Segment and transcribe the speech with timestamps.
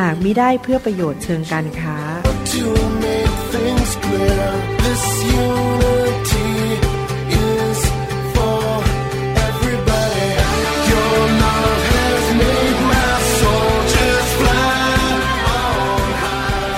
[0.00, 1.96] หากมิได้เพื่อประโยชน์เชิงการค้า
[2.54, 2.66] to
[3.04, 4.44] make things clear.
[4.84, 5.04] This
[5.46, 6.52] unity
[7.52, 7.80] is
[8.34, 8.62] for
[9.48, 10.30] everybody.
[10.92, 14.92] Your love has made my soldiers fly
[15.58, 16.74] on high.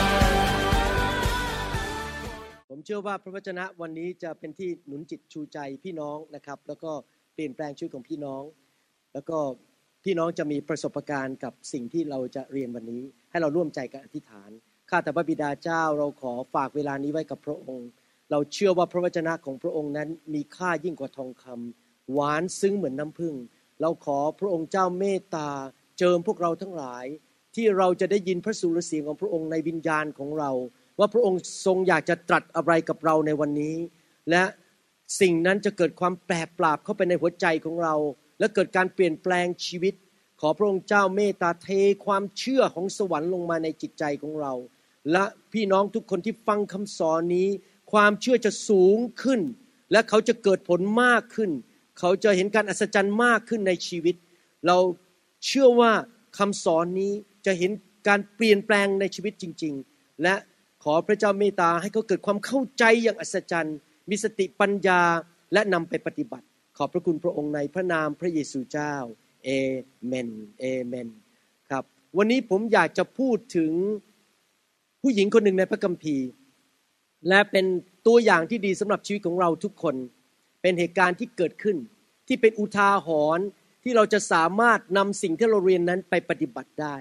[2.71, 6.93] ผมเชื่อว่าพระวจนะวันนี้จะเป็นที่หนุนจิตชูใจพี่น้องนะครับ แล้วก็
[7.35, 8.43] เปลี่ยนแปลงชีวิตของพี่น้อง
[9.15, 9.39] แล้วก็
[10.05, 14.51] พี่น้องจะมีประสบการณ์กับสิ่งที่เราจะเรียนวันนี้ ให้เราร่วมใจกันอธิษฐาน
[14.91, 17.89] ข้าแต่พระบิดาเจ้าเราขอฝากเวลานี้ไว้กับพระองค์
[18.31, 23.35] เราเชื่อว่าพระวจนะของพระองค์นั้นมีค่ายิ่งกว่าทองคำหวานซึ้งเหมือนน้ำผึ้ง
[23.81, 25.49] เราขอพระองค์เจ้าเมตตา
[25.99, 27.05] เจิมพวกเราทั้งหลาย
[27.55, 30.51] ที่เราจะได้ยินพระสุรเสียงของพระองค์ในวิญญาณของเรา
[30.99, 33.77] ว่าพระองค์ทรงอยากจะตรัสอะไรกับเราในวันนี้
[34.31, 34.43] และ
[35.21, 37.95] สิ่งนั้นจะเกิดความแปรปราบเข้าไปในหัวใจของเรา
[38.43, 39.95] และเกิดการเปลี่ยนแปลงชีวิต
[40.41, 41.69] ขอพระองค์เจ้าเมตตาเท
[42.07, 44.53] ความเชื่อของสวรรค์ลงมาในจิตใจของเรา
[45.13, 47.49] และพี่น้องทุกคนที่ฟังคำสอนนี้
[47.93, 49.41] ความเชื่อจะสูงขึ้น
[49.93, 51.51] และเขาจะเกิดผลมากขึ้น
[51.99, 54.17] เขาจะเห็นการอัศจรรย์มากขึ้นในชีวิต
[54.67, 54.79] เรา
[55.47, 55.93] เชื่อว่า
[56.39, 57.13] คำสอนนี้
[57.47, 57.71] จะเห็น
[58.09, 60.35] การเปลี่ยนแปลงในชีวิตจริง ๆ และ
[60.85, 63.77] ขอพระเจ้าเมตตาให้เขาเกิดความเข้าใจอย่างอัศจรรย์
[64.11, 65.01] มีสติปัญญา
[65.53, 68.95] และนำไปปฏิบัติ ขอบพระคุณพระองค์ในพระนามพระเยซูเจ้า
[69.45, 69.51] เอ
[70.07, 70.29] เมน
[70.61, 71.09] เอเมน
[71.71, 71.85] ครับ
[72.19, 73.73] วันนี้ผมอยากจะพูดถึง
[75.03, 76.27] ผู้หญิงคนหนึ่งในพระคัมภีร์
[77.29, 77.65] และเป็น
[78.07, 79.95] ตัวอย่างที่ดีสำหรับชีวิตของเราทุกคน
[80.63, 81.77] เป็นเหตุการณ์ที่เกิดขึ้น
[82.29, 83.47] ที่เป็นอุทาหรณ์
[83.83, 86.97] ที่เราจะสามารถนำสิ่งที่เราเรียนนั้นไปปฏิบัติได้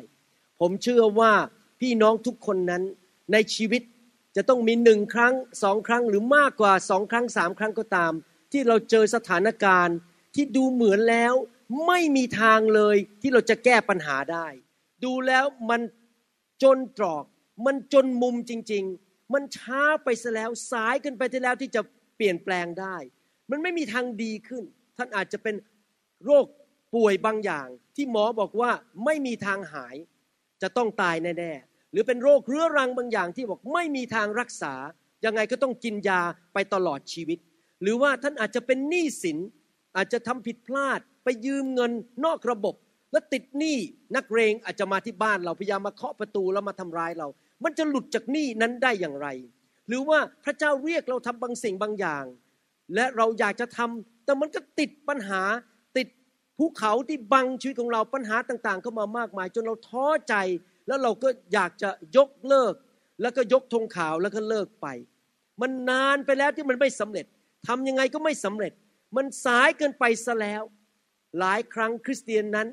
[0.59, 1.33] ผมเชื่อว่า
[1.79, 2.83] พี่น้องทุกคนนั้น
[3.33, 3.81] ในชีวิต
[4.35, 5.33] จะต้องมีหนึ่งครั้ง
[5.63, 8.13] สองครั้งหรือมากกว่าสองครั้งสามครั้งก็ตาม
[8.51, 9.97] ที่เราเจอสถานการณ์
[10.35, 11.33] ที่ดูเหมือนแล้ว
[11.87, 14.47] ไม่มีทางเลยที่เราจะแก้ปัญหาได้
[15.03, 15.81] ดูแล้วมัน
[16.63, 17.23] จนตรอก
[17.65, 21.81] มันจนมุมจริง ๆ มันช้าไปซะแล้วสายเกินไปที่แล้วที่จะ
[22.15, 22.95] เปลี่ยนแปลงได้
[23.51, 24.63] มันไม่มีทางดีขึ้น
[24.97, 25.55] ท่านอาจจะเป็น
[26.25, 26.45] โรค
[26.95, 28.71] ป่วยบางอย่าง ที่หมอบอกว่า
[29.05, 29.95] ไม่มีทางหาย
[30.61, 34.73] จะต้องตายแน่ๆหรือเป็นโรคเรื้อรังบางอย่างที่บอกไม่มีทางรักษา
[35.25, 36.21] ยังไงก็ต้องกินยา
[36.53, 37.39] ไปตลอดชีวิต
[37.81, 39.37] หรือว่าท่านอาจจะเป็นหนี้สิน
[39.97, 41.91] อาจจะทำผิดพลาด ไปยืมเงิน
[42.25, 42.75] นอกระบบ
[43.11, 43.77] แล้วติดหนี้
[44.15, 47.27] นักเรงอาจจะมาที่บ้านเราพยายามมาเคาะประตูแล้วมาทำร้ายเรา
[47.63, 49.27] มันจะหลุดจากหนี้นั้นได้อย่างไร
[49.87, 52.25] หรือว่าพระเจ้าเรียกเราทำบางสิ่งบางอย่าง
[52.95, 55.41] และเราอยากจะทำแต่มันก็ติดปัญหา
[55.97, 56.07] ติด
[56.57, 60.35] ภูเขาที่บังชีวิตของเราปัญหาต่างๆเข้ามามากมาย จนเราท้อใจ
[60.87, 62.73] แล้วเราก็อยากจะยกเลิก
[63.21, 64.87] แล้วก็ยกธงขาวแล้วก็เลิกไป
[65.61, 67.25] มันนานไปแล้วที่มันไม่สำเร็จ
[67.67, 68.73] ทำยังไงก็ไม่สำเร็จ
[69.15, 70.63] มันสายเกินไปซะแล้ว
[71.39, 72.67] หลายครั้งคริสเตียนนั้น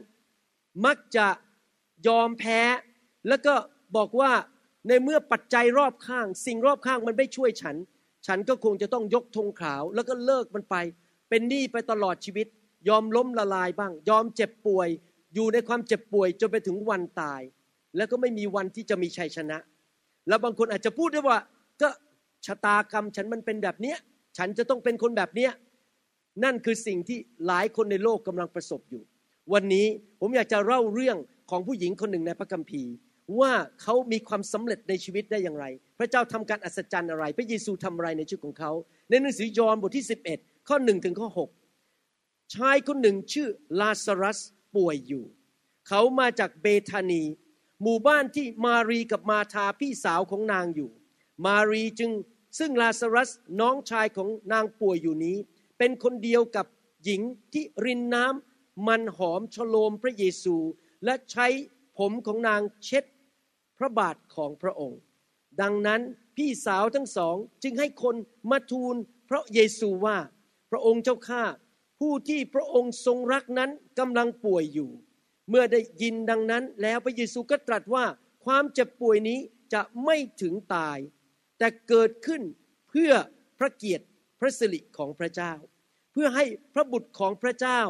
[0.86, 1.26] มักจะ
[2.08, 2.60] ยอมแพ้
[3.28, 3.54] แล้วก็
[3.96, 4.32] บอกว่า
[4.88, 7.76] ในเมื่อปัจจัยรอบข้าง สิ่งรอบข้างมันไม่ช่วยฉัน
[8.26, 10.76] ฉันก็คงจะต้องยกธงขาว แล้วก็เลิกมันไป
[11.28, 12.46] เป็นหนี้ไปตลอดชีวิต
[12.88, 14.88] ยอมล้มละลายบ้าง ยอมเจ็บป่วย
[15.34, 17.42] อยู่ในความเจ็บป่วยจนไปถึงวันตาย
[17.96, 19.58] แล้วก็ไม่มีวันที่จะมีชัยชนะ
[20.28, 21.38] แล้วบางคนอาจจะพูดได้ว่า
[21.82, 21.88] ก็
[22.46, 23.98] ชะตากรรมฉันมันเป็นแบบเนี้ย
[24.36, 25.52] ฉันจะต้องเป็นคนแบบเนี้ย
[26.44, 29.02] นั่นคือสิ่งที่หลายคนในโลกกำลังประสบอยู่
[29.52, 29.86] วันนี้
[30.20, 31.16] ผมอยากจะเล่าเรื่อง
[31.50, 32.92] ของผู้หญิงคนหนึ่งในพระคัมภีร์
[33.40, 33.52] ว่า
[33.82, 35.64] เขามีความสำเร็จในชีวิตได้อย่างไร
[35.98, 38.72] พระเจ้าทำการอัศจรรย์อะไร พระเยซูทำอะไรในชีวิตของเขา
[39.08, 40.06] ในหนังสือยอห์นบทที่
[40.36, 41.28] 11 ข้อ1ถึงข้อ
[41.92, 43.48] 6ชายคนหนึ่งชื่อ
[43.80, 44.38] ลาซารัส
[44.76, 45.24] ป่วยอยู่
[45.88, 47.22] เขามาจากเบธานี
[47.82, 50.90] หมู่บ้านที่มารีกับมาธาพี่สาวของนางอยู่
[51.46, 52.10] มารีจึง
[52.58, 53.30] ซึ่งลาซารัส
[53.60, 55.36] น้องชายของนางป่วยอยู่นี้
[55.78, 56.66] เป็นคนเดียวกับ
[57.04, 57.22] หญิง
[57.52, 60.56] ที่รินน้ำมันหอมชโลมพระเยซู
[61.04, 61.46] และใช้
[61.98, 63.04] ผมของนางเช็ด
[63.78, 65.00] พระบาทของพระองค์
[65.60, 66.00] ดังนั้น
[66.36, 68.16] พี่สาวทั้งสองจึงให้คน
[68.50, 68.94] มาทูล
[69.28, 70.18] พระเยซูว่า
[70.70, 71.44] พระองค์เจ้าข้า
[72.00, 74.90] ผู้ที่พระองค์ทรงรักนั้นกำลังป่วยอยู่
[75.48, 78.04] เมื่อได้ยินดังนั้นแล้วพระเยซูก็ตรัสว่า
[78.44, 79.38] ความเจ็บป่วยนี้
[79.72, 80.98] จะไม่ถึงตาย
[81.58, 82.42] แต่เกิดขึ้น
[82.90, 83.12] เพื่อ
[83.58, 84.04] พระเกียรติ
[84.40, 85.52] พระสิริของพระเจ้า
[86.12, 86.44] เพื่อให้
[86.74, 87.80] พระบุตรของพระเจ้า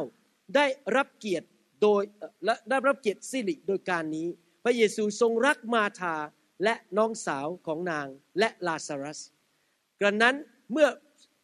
[0.55, 1.47] ได้รับเกียรติ
[1.81, 2.01] โดย
[2.45, 4.27] และได้รับเกียรติสิริโดยการนี้
[4.63, 6.15] พระเยซูทรงรักมาธา
[6.63, 8.07] และน้องสาวของนาง
[8.39, 9.19] และลาซารัส
[9.99, 10.35] กระนั้น
[10.71, 10.87] เมื่อ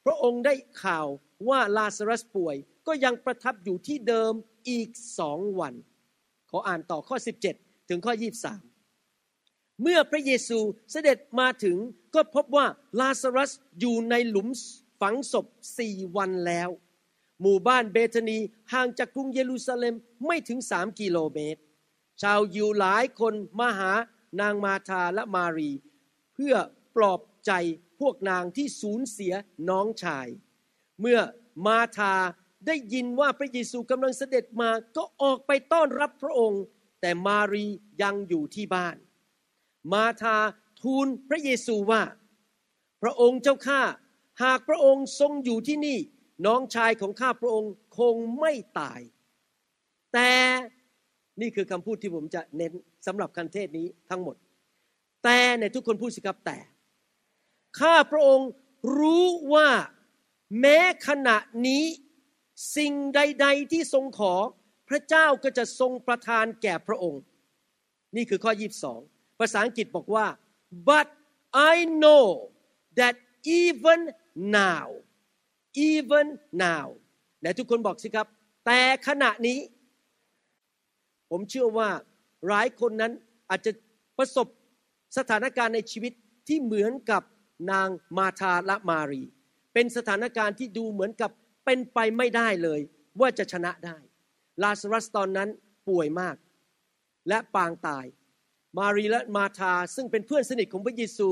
[0.06, 1.08] พระองค์ได้ข่าว
[1.50, 2.56] ว่าลาซารัสป่วย
[2.88, 4.34] ก็ยังประทับอยู่ที่เดิม
[4.70, 4.90] อีก
[5.20, 5.74] สองวัน
[6.50, 7.18] ขออ่านต่อข้อ
[7.54, 8.14] 17 ถึงข้อ
[8.46, 8.75] 23
[9.82, 10.60] เมื่อพระเยซู
[10.92, 11.78] เสด็จมาถึง
[12.16, 12.68] ก็พบว่า
[13.00, 14.48] ลาซารัสอยู่ในหลุม
[15.02, 15.46] ฝังศพ
[15.78, 16.70] สี่วันแล้ว
[17.42, 18.40] หมู่บ้านเบธานี
[18.74, 19.96] ห่างจากกรุงเยรูซาเล็ม
[20.26, 21.62] ไม่ถึงสามกิโลเมตร
[22.22, 23.92] ชาวยิวหลายคนมาหา
[24.40, 25.72] นางมาธาและมารี
[26.34, 26.56] เพื่อ
[26.96, 27.52] ปลอบใจ
[28.00, 29.34] พวกนางที่สูญเสีย
[29.70, 30.28] น้องชาย
[31.02, 31.20] เมื่อ
[31.66, 32.16] มาธา
[32.68, 36.62] ได้ยินว่าพระเยซูกำลังเสด็จมาก็ออกไปต้อนรับพระองค์
[37.02, 37.66] แต่มารี
[38.02, 38.96] ยังอยู่ที่บ้าน
[39.92, 40.38] มาธา
[40.82, 42.04] ทูลพระเยซูว่า
[43.02, 43.82] พระองค์เจ้าข้า
[44.44, 45.98] หากพระองค์ทรงอยู่ที่นี่
[46.46, 49.02] น้องชายของข้าพระองค์คงไม่ตาย
[50.14, 50.32] แต่
[51.42, 52.72] นี่คือคำพูดที่ผมจะเน้น
[53.08, 54.36] สำหรับคันเทศนี้ทั้งหมด
[55.24, 56.58] แต่ในทุกคนพูดสิครับแต่
[57.80, 58.50] ข้าพระองค์
[58.98, 59.70] รู้ว่า
[60.60, 60.78] แม้
[61.08, 61.84] ขณะนี้
[62.78, 64.34] สิ่งใด ๆ ที่ทรงขอ
[64.90, 67.22] พระเจ้าก็จะทรงประทานแก่พระองค์
[68.16, 70.26] นี่คือข้อ 22 ภาษาอังกฤษบอกว่า
[70.90, 71.08] but
[71.72, 72.26] I know
[73.00, 73.16] that
[73.60, 74.00] even
[74.60, 74.88] now
[75.90, 76.26] even
[76.66, 76.86] now
[77.42, 78.28] และทุกคนบอกสิครับ
[78.66, 79.60] แต่ขณะนี้
[81.30, 81.90] ผมเชื่อว่า
[82.48, 83.14] หลายคนนั้น
[83.50, 83.72] อาจจะ
[84.18, 84.48] ประสบ
[85.18, 86.14] สถานการณ์ในชีวิต
[86.48, 87.24] ที่เหมือนกับ
[87.72, 89.24] นางมาธาและมารี
[89.74, 91.32] เป็นสถานการณ์ที่ดูเหมือนกับ
[91.66, 92.80] เป็นไปไม่ได้เลย
[93.20, 93.98] ว่าจะชนะได้
[94.64, 95.50] ลาซารัสตอนนั้น
[95.90, 96.36] ป่วยมาก
[97.30, 98.06] และปางตาย
[98.78, 101.30] มารีและมาธาซึ่งเป็นเพื่อนสนิทของพระเยซู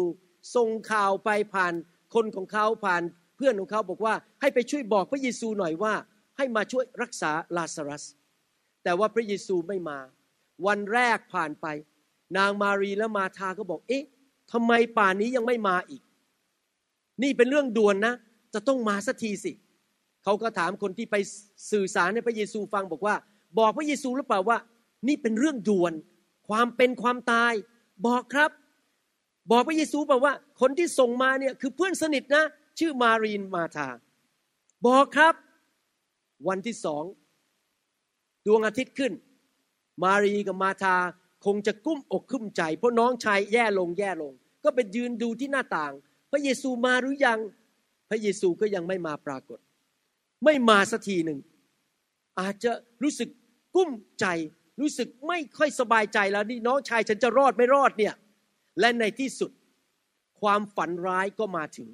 [0.55, 1.73] ส่งข่าวไปผ่าน
[2.13, 3.03] คนของเขาผ่าน
[3.37, 5.93] เพื่อนของเขาบอกว่าให้ไปช่วยบอกพระเยซูหน่อยว่า
[6.37, 8.03] ให้มาช่วยรักษาลาซารัส
[8.83, 9.99] แต่ว่าพระเยซูไม่มา
[10.67, 11.67] วันแรกผ่านไป
[12.37, 14.03] นางมารีและมาธาก็บอก เอ๊ะ
[14.51, 16.01] ทำไมป่านนี้ยังไม่มาอีก
[17.23, 18.13] นี่เป็นเรื่องด่วนนะ
[18.53, 19.51] จะต้องมาสักทีสิ
[20.23, 21.15] เขาก็ถามคนที่ไป
[21.71, 23.15] สื่อสารให้พระเยซูฟังบอกว่า
[23.59, 24.57] บอกพระเยซูหรือเปล่าว่า
[25.07, 25.93] นี่เป็นเรื่องด่วน
[26.49, 27.53] ความเป็นความตาย
[28.07, 28.51] บอกครับ
[29.51, 32.43] บอกพระเยซูเปล่าว่า คนที่ส่งมาเนี่ยคือเพื่อนสนิทนะ
[32.79, 33.87] ชื่อมารีนมาธา
[34.87, 35.33] บอกครับ
[36.47, 37.03] วันที่สอง
[38.45, 39.13] ดวงอาทิตย์ขึ้น
[40.03, 40.95] มารีกับมาธา
[41.45, 45.93] คงจะกุ้มอกกุ้มใจ เพราะน้องชายแย่ลงแย่ลง ก็ไปยืนดูที่หน้าต่าง
[46.31, 47.39] พระเยซูมาหรือยัง
[48.09, 49.59] พระเยซูก็ยังไม่มาปรากฏ
[50.45, 51.39] ไม่มาสักทีหนึ่ง
[52.39, 52.71] อาจจะ
[53.03, 53.29] รู้สึก
[53.75, 54.25] กุ้มใจ
[54.81, 58.13] รู้สึกไม่ค่อยสบายใจแล้วนี่น้องชายฉันจะรอดไม่รอดเนี่ย
[58.79, 59.51] และในที่สุด
[60.41, 61.89] ความฝันร้ายก็มาถึง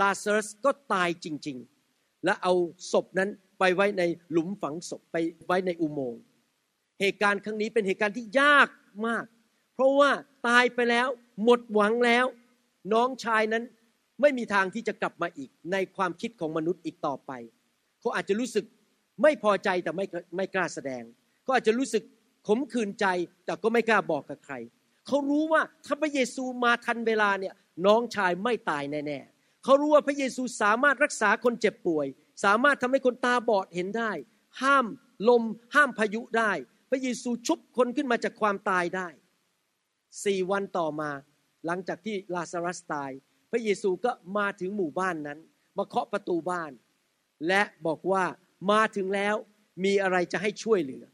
[0.00, 1.58] ลาซารัสก็ตายจริง
[1.90, 2.52] ๆ และเอา
[2.92, 4.02] ศพนั้นไปไว้ใน
[4.32, 5.16] หลุมฝังศพไป
[5.46, 6.22] ไว้ในอุโมงค์
[7.00, 8.68] เหตุการณ์ครั้งนี้เป็นเหตุการณ์ที่ยาก
[9.06, 9.24] มาก
[9.74, 10.10] เพราะว่า
[10.48, 11.08] ตายไปแล้ว
[11.44, 12.26] หมดหวังแล้ว
[12.92, 13.64] น้องชายนั้น
[14.20, 17.32] ไม่มีทางที่จะกลับมาอีกในความคิดของมนุษย์อีกต่อไป
[18.00, 18.64] เขาอาจจะรู้สึก
[19.22, 20.06] ไม่พอใจแต่ไม่
[20.36, 21.02] ไม่กล้าแสดง
[21.42, 22.02] เขาอาจจะรู้สึก
[22.46, 23.06] ขมขื่นใจ
[23.44, 24.54] แต่ก็ไม่กล้าบอกกับใคร
[25.06, 27.54] เขารู้ว่าถ้าพระเยซูมาทันเวลาเนี่ย
[27.86, 32.06] น้องชายไม่ตายแน่ๆเขารู้ว่าพระเยซูสามารถรักษาคนเจ็บป่วย
[32.44, 34.12] สามารถทำให้คนตาบอดเห็นได้
[34.62, 34.86] ห้าม
[35.28, 35.42] ลม
[35.74, 36.52] ห้ามพายุได้
[36.90, 39.08] พระเยซูชุบคนขึ้นมาจากความตายได้
[40.24, 41.10] สี่วันต่อมา
[41.66, 43.10] หลังจากที่ลาซารัสตาย
[43.50, 45.38] พระเยซูก็มาถึงหมู่บ้านนั้น
[45.78, 46.72] มาเคาะประตูบ้าน
[47.48, 48.24] และบอกว่า
[48.72, 49.34] มาถึงแล้ว
[49.84, 51.04] มีอะไรจะให้ช่วยเหลือ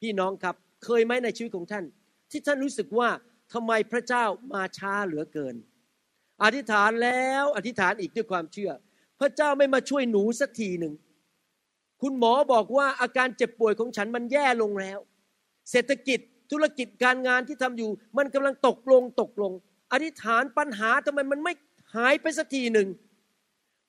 [0.00, 1.84] พี่น้องครับเคยไหมในชีวิตของท่าน
[2.30, 3.08] ที่ท่านรู้สึกว่า
[3.52, 4.24] ทำไมพระเจ้า
[4.54, 5.54] มาช้าเหลือเกิน
[6.42, 8.70] อธิษฐานแล้วอธิษฐานอีกด้วยความเชื่อ
[9.20, 10.94] พระเจ้าไม่มาช่วยหนูสักทีหนึ่ง
[12.02, 14.98] คุณหมอบอกว่าอาการเจ็บป่วยของฉันมันแย่ลงแล้ว
[15.70, 16.18] เศรษฐกิจ
[16.50, 19.52] ธุรกิจการงานที่ทำอยู่ มันกำลังตกลงตกลง
[19.92, 21.52] อธิษฐานปัญหาทำไมมันไม่
[21.94, 22.88] หายไปสักทีหนึ่ง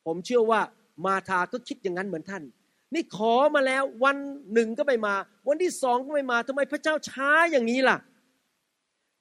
[0.06, 0.62] ผมเชื่อว่า
[1.06, 2.44] มาทาก็คิดอย่างนั้นเหมือนท่าน
[2.93, 4.17] นี่ขอมาแล้ววัน
[4.53, 5.15] หนึ่งก็ไม่มา
[5.48, 7.98] วันที่สองก็ไม่มาทำไมพระเจ้าช้าอย่างนี้ล่ะ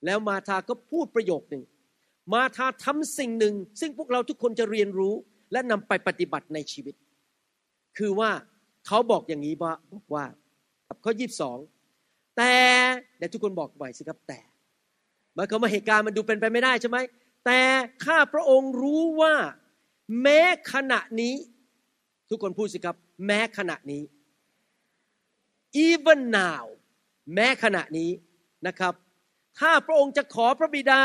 [0.05, 1.63] แล้วมาทาก็พูดประโยคหนึ่ง
[2.33, 5.13] มาทาทำสิ่งหนึ่ง ซึ่งพวกเราทุกคนจะเรียนรู้
[5.51, 6.95] และนำไปปฏิบัติในชีวิต
[7.97, 8.31] คือว่า
[8.87, 10.25] เขาบอกอย่างนี้ว่าบอกว่า
[11.03, 11.57] ข้อยีบสอง
[12.37, 12.53] แต่
[13.17, 14.39] เดี๋ยวทุกคนบอกใหม่สิครับแต่
[15.35, 16.97] หมายความว่าเหตุการณ์มันดูเป็นไปไม่ได้ใช่ไหม
[17.45, 17.59] แต่
[18.05, 19.35] ข้าพระองค์รู้ว่า
[20.21, 20.39] แม้
[20.73, 21.35] ขณะนี้
[22.29, 22.95] ทุกคนพูดสิครับ
[23.25, 24.03] แม้ขณะนี้
[25.85, 26.63] even now
[27.35, 28.11] แม้ขณะนี้
[28.67, 28.93] นะครับ
[29.59, 31.01] ถ้าพระองค์จะขอพระบิดา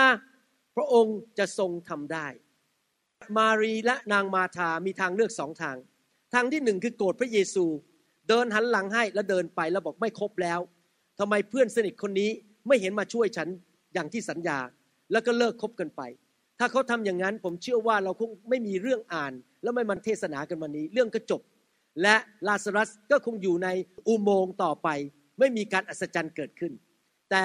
[0.77, 2.27] พระองค์จะทรงทำได้
[3.37, 5.77] มารีและนางมาธามีทางเลือกสองทาง
[6.35, 7.65] ทางที่หนึ่งคือโกรธพระเยซู
[8.29, 10.61] เดินหันหลังให้แล้วเดินไปแล้วบอกไม่ครบแล้ว
[11.19, 12.31] ทำไมเพื่อนสนิทคนนี้
[12.67, 13.49] ไม่เห็นมาช่วยฉัน
[13.95, 14.59] อย่างที่สัญญา
[15.13, 16.03] แล้วก็เลิกคบกันไป
[16.59, 19.33] ถ้าเขาทำอย่างนั้นผมเชื่อว่าเราคงไม่มีเรื่องอ่าน
[19.63, 21.43] แล้วไม่มันเทศนากันวันนี้ เรื่องก็จบ
[22.03, 23.69] และลาซารัสก็คงอยู่ใน
[24.09, 24.89] อุโมงค์ต่อไป
[25.39, 26.73] ไม่มีการอัศจรรย์เกิดขึ้น
[27.31, 27.45] แต่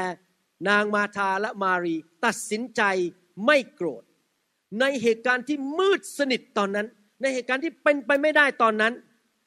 [0.69, 2.81] นางมาธาและมารีตัดสินใจ
[3.45, 4.03] ไม่โกรธ
[4.79, 6.87] ในเหตุการณ์ที่มืดสนิทตอนนั้น
[7.21, 8.93] ในเหตุการณ์ที่เป็นไปไม่ได้ตอนนั้น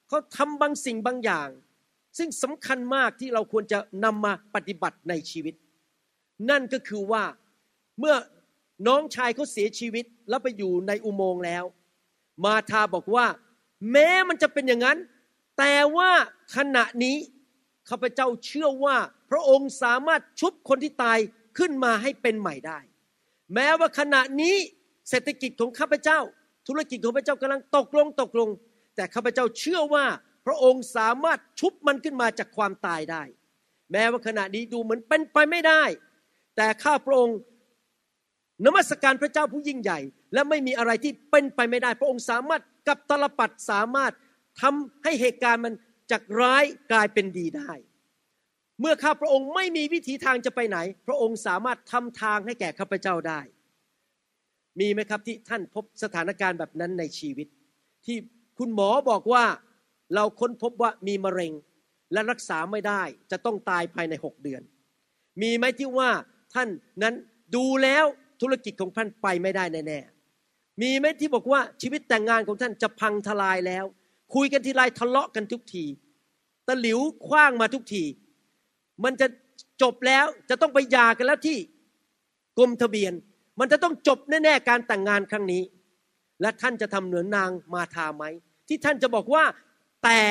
[0.08, 1.48] เขาทำบางสิ่งบางอย่าง
[2.18, 5.54] ซึ่งสำคัญมากที่เราควรจะนำมาปฏิบัติในชีวิต
[6.50, 7.24] นั่นก็คือว่า
[7.98, 8.14] เมื่อ
[8.86, 11.64] น้องชายเขาเสียชีวิตแล้วไปอยู่ในอุโมงค์แล้ว
[12.44, 13.26] มาธาบอกว่า
[13.92, 14.98] แม้มันจะเป็นอย่างนั้น
[15.58, 16.10] แต่ว่า
[16.56, 17.16] ขณะนี้
[17.88, 18.96] ข้าพเจ้าเชื่อว่า
[19.30, 21.18] พระองค์สามารถชุบคนที่ตาย
[21.58, 22.78] ขึ้นมาให้เป็นใหม่ได้
[23.54, 24.54] แม้ว่าขณะนี้
[25.08, 26.18] เศรษฐกิจของข้าพเจ้า
[26.68, 28.48] ธุรกิจของข้าพเจ้ากำลังตกลงตกลง
[28.96, 30.06] แต่ข้าพเจ้าเชื่อว่า
[30.46, 33.22] พระองค์สามารถชุบมันขึ้นมาจากความตายได้
[33.92, 35.82] แม้ว่าขณะนี้ดูเหมือนเป็นไปไม่ได้
[36.56, 37.36] แต่ข้าพระองค์
[38.66, 39.98] นมัสการพระเจ้าผู้ยิ่งใหญ่
[40.34, 44.12] และไม่มีอะไรที่เป็นไปไม่ได้ พระองค์สามารถกับตลปัดสามารถ
[44.60, 45.74] ทำให้เหตุการณ์มัน
[46.10, 47.72] จากร้ายกลายเป็นดีได้
[48.80, 53.40] เมื่อข้าพระองค์ไม่มีวิถีทางจะไปไหน พระองค์สามารถทำทางให้แก่ข้าพเจ้าได้
[54.80, 57.48] มีไหมครับที่ท่านพบสถานการณ์แบบนั้นในชีวิต
[58.06, 58.16] ที่
[58.58, 59.44] คุณหมอบอกว่า
[60.14, 61.52] เราค้นพบว่ามีมะเร็ง
[62.12, 64.62] และรักษาไม่ได้จะต้องตายภายในหกเดือน
[65.42, 66.10] มีไหมที่ว่า
[66.54, 66.68] ท่าน
[67.02, 67.14] นั้น
[67.56, 68.04] ดูแล้ว
[68.42, 73.84] ธุรกิจของท่านไปไม่ได้แน่ๆมีไหมที่บอกว่าชีวิตแต่งงานของท่านจะพังทลายแล้ว
[74.34, 75.84] คุยกันทีไรทะเลาะกันทุกที
[76.68, 78.04] ตะหลิวคว้างมาทุกที
[79.04, 79.26] มันจะ
[79.82, 81.58] จบแล้วจะต้องไปหย่ากันแล้วที่
[82.58, 83.12] กรมทะเบียน
[83.60, 85.62] มันจะต้องจบแน่ๆการแต่งงานครั้งนี้
[86.40, 88.24] และท่านจะทำเหนือนนางมาทาไหม
[88.68, 89.44] ที่ท่านจะบอกว่า
[90.04, 90.22] แต่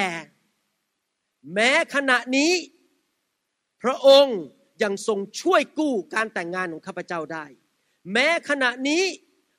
[1.53, 2.51] แม้ขณะนี้
[3.83, 4.39] พระองค์
[4.83, 7.45] ยังทรงช่วยกู้การแต่งงานของข้าพเจ้าได้
[8.13, 9.03] แม้ขณะนี้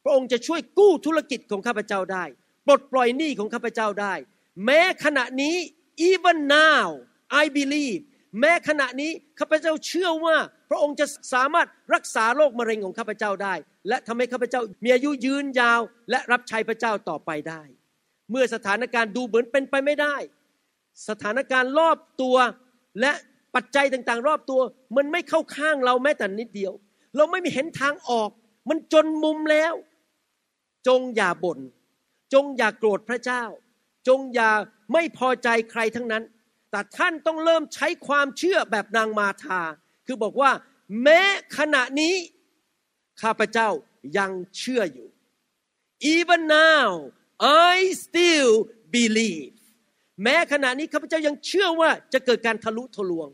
[0.04, 2.24] พระองค์จะช่วยกู้ธุรกิจของข้าพเจ้าได้
[2.66, 4.14] ปลดปล่อยหนี้ของข้าพเจ้าได้
[4.64, 5.54] แม้ขณะนี้
[6.10, 6.84] even now
[7.42, 8.00] I believe
[8.40, 10.36] แม้ขณะนี้ข้าพเจ้าเชื่อว่า
[10.70, 13.54] พระองค์จะสามารถรักษาโรคมะเร็งของข้าพเจ้าได้
[13.88, 15.80] และทำให้ข้าพเจ้ามีอายุยืนยาว
[16.10, 17.62] และรับใช้พระเจ้าต่อไปได้
[18.30, 20.16] เมื่อสถานการณ์ดูเหมือนเป็นไปไม่ได้
[21.08, 22.36] สถานการณ์รอบตัว
[23.00, 23.12] และ
[23.54, 24.60] ปัจจัยต่างๆ รอบตัว
[24.96, 26.72] มันไม่เข้าข้างเราแม้แต่นิดเดียว
[27.16, 28.30] เราไม่มีเห็นทางออก
[28.68, 29.74] มันจนมุมแล้ว
[30.88, 31.58] จงอย่าบน่น
[32.32, 33.42] จงอย่าโกรธพระเจ้า
[34.08, 34.50] จงอย่า
[34.92, 36.24] ไม่พอใจใครทั้งนั้น
[36.70, 39.60] แต่ท่านต้องเริ่มใช้ความเชื่อแบบนางมาธา
[40.06, 40.50] คือบอกว่า
[41.02, 41.20] แม้
[41.58, 42.14] ขณะนี้
[43.22, 43.68] ข้าพเจ้า
[44.18, 45.08] ยังเชื่ออยู่
[46.14, 46.86] even now
[47.72, 48.52] I still
[48.94, 49.56] believe
[50.22, 53.28] แม้ขณะนี้ข้าพเจ้ายังเชื่อว่าจะเกิดการทะลุทะลวง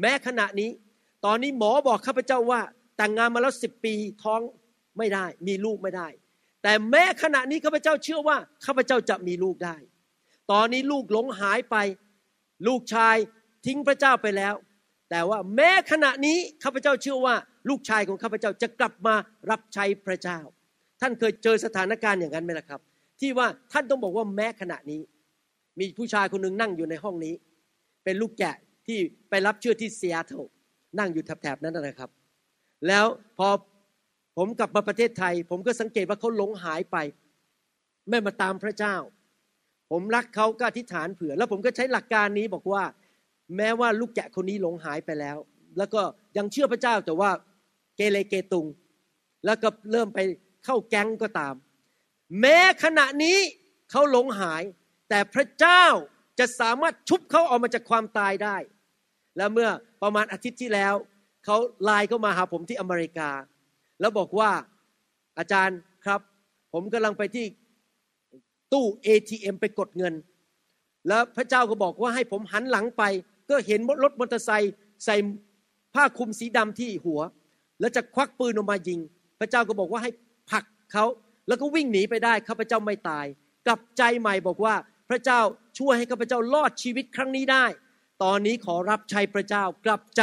[0.00, 0.70] แม้ขณะนี้
[1.24, 2.60] ตอนนี้หมอบอกข้าพเจ้าว่า
[2.98, 4.40] แต่งงานมาแล้วสิบปีท้อง
[4.98, 6.08] ไม่ได้ มีลูกไม่ได้
[6.62, 8.36] แต่แม้ขณะนี้ข้าพเจ้าเชื่อว่า
[8.66, 9.76] ข้าพเจ้าจะมีลูกได้
[10.52, 11.76] ตอนนี้ลูกหลงหายไป
[12.66, 13.16] ลูกชาย
[13.66, 14.54] ทิ้งพระเจ้าไปแล้ว
[15.10, 17.34] แต่ว่าแม้ขณะนี้ข้าพเจ้าเชื่อว่า
[17.68, 19.14] ลูกชายของข้าพเจ้าจะกลับมา
[19.50, 20.38] รับใช้พระเจ้า
[21.00, 22.80] ท่านเคยเจอสถานการณ์อย่างนั้นไหมล่ะครับ
[23.20, 25.00] ที่ว่าท่านต้องบอกว่าแม้ขณะนี้
[25.78, 27.34] มีผู้ชายคนหนึ่งนั่งอยู่ในห้องนี้
[28.04, 28.98] เป็นลูกแกะที่
[29.30, 30.36] ไปรับเชื่อที่เซียโตร
[30.98, 32.10] นั่งอยู่แถบๆนั้นนะครับ
[32.86, 33.06] แล้ว
[33.38, 33.48] พอ
[34.36, 36.96] ผมกลับมาประเทศไทย ผมก็สังเกตว่าเขาหลงหายไป
[38.08, 38.96] ไม่มาตามพระเจ้า
[39.90, 42.84] ผมรักเขาก็อธิษฐานเผื่อ แล้วผมก็ใช้หลักการนี้บอกว่า
[43.56, 45.38] แม้ว่าลูกแกะคนนี้หลงหายไปแล้ว
[45.78, 46.02] แล้วก็
[46.36, 47.30] ยังเชื่อพระเจ้าแต่ว่า
[47.96, 48.66] เกเรเกตุง
[49.44, 50.18] แล้วก็เริ่มไป
[50.64, 51.54] เข้าแก๊งก็ตาม
[52.40, 53.38] แม้ขณะนี้
[53.90, 54.62] เขาหลงหาย
[55.08, 55.84] แต่พระเจ้า
[56.38, 58.56] จะสามารถชุบเขาออกมาจากความตายได้
[59.36, 59.68] และเมื่อ
[60.02, 60.94] ประมาณอาทิตย์ที่แล้ว
[61.44, 63.30] เขาไลน์เข้ามาหาผมที่อเมริกา
[64.00, 64.50] แล้วบอกว่า
[65.38, 66.20] อาจารย์ครับ
[66.72, 67.46] ผมกำลังไปที่
[68.72, 70.14] ตู้ ATM ไปกดเงิน
[71.08, 73.02] แล้วพระเจ้าก็บอกว่าให้ผมหันหลังไป
[73.50, 74.72] ก็เห็นรถมอเตอร์ไซค์
[75.04, 75.16] ใส่
[75.94, 77.20] ผ้าคลุมสีดำที่หัว
[77.80, 79.00] แล้วจะควักปืนออกมายิง
[79.40, 80.10] พระเจ้าก็บอกว่าให้
[80.50, 81.04] ผลักเขา
[81.48, 83.26] แล้วก็วิ่งหนีไปได้ข้าพเจ้าไม่ตาย
[83.66, 84.74] กลับใจใหม่บอกว่า
[85.08, 85.40] พระเจ้า
[85.78, 87.64] ช่วยให้ข้าพเจ้ารอดชีวิตครั้งนี้ได้
[88.22, 90.22] ตอนนี้ขอรับใช้พระเจ้ากลับใจ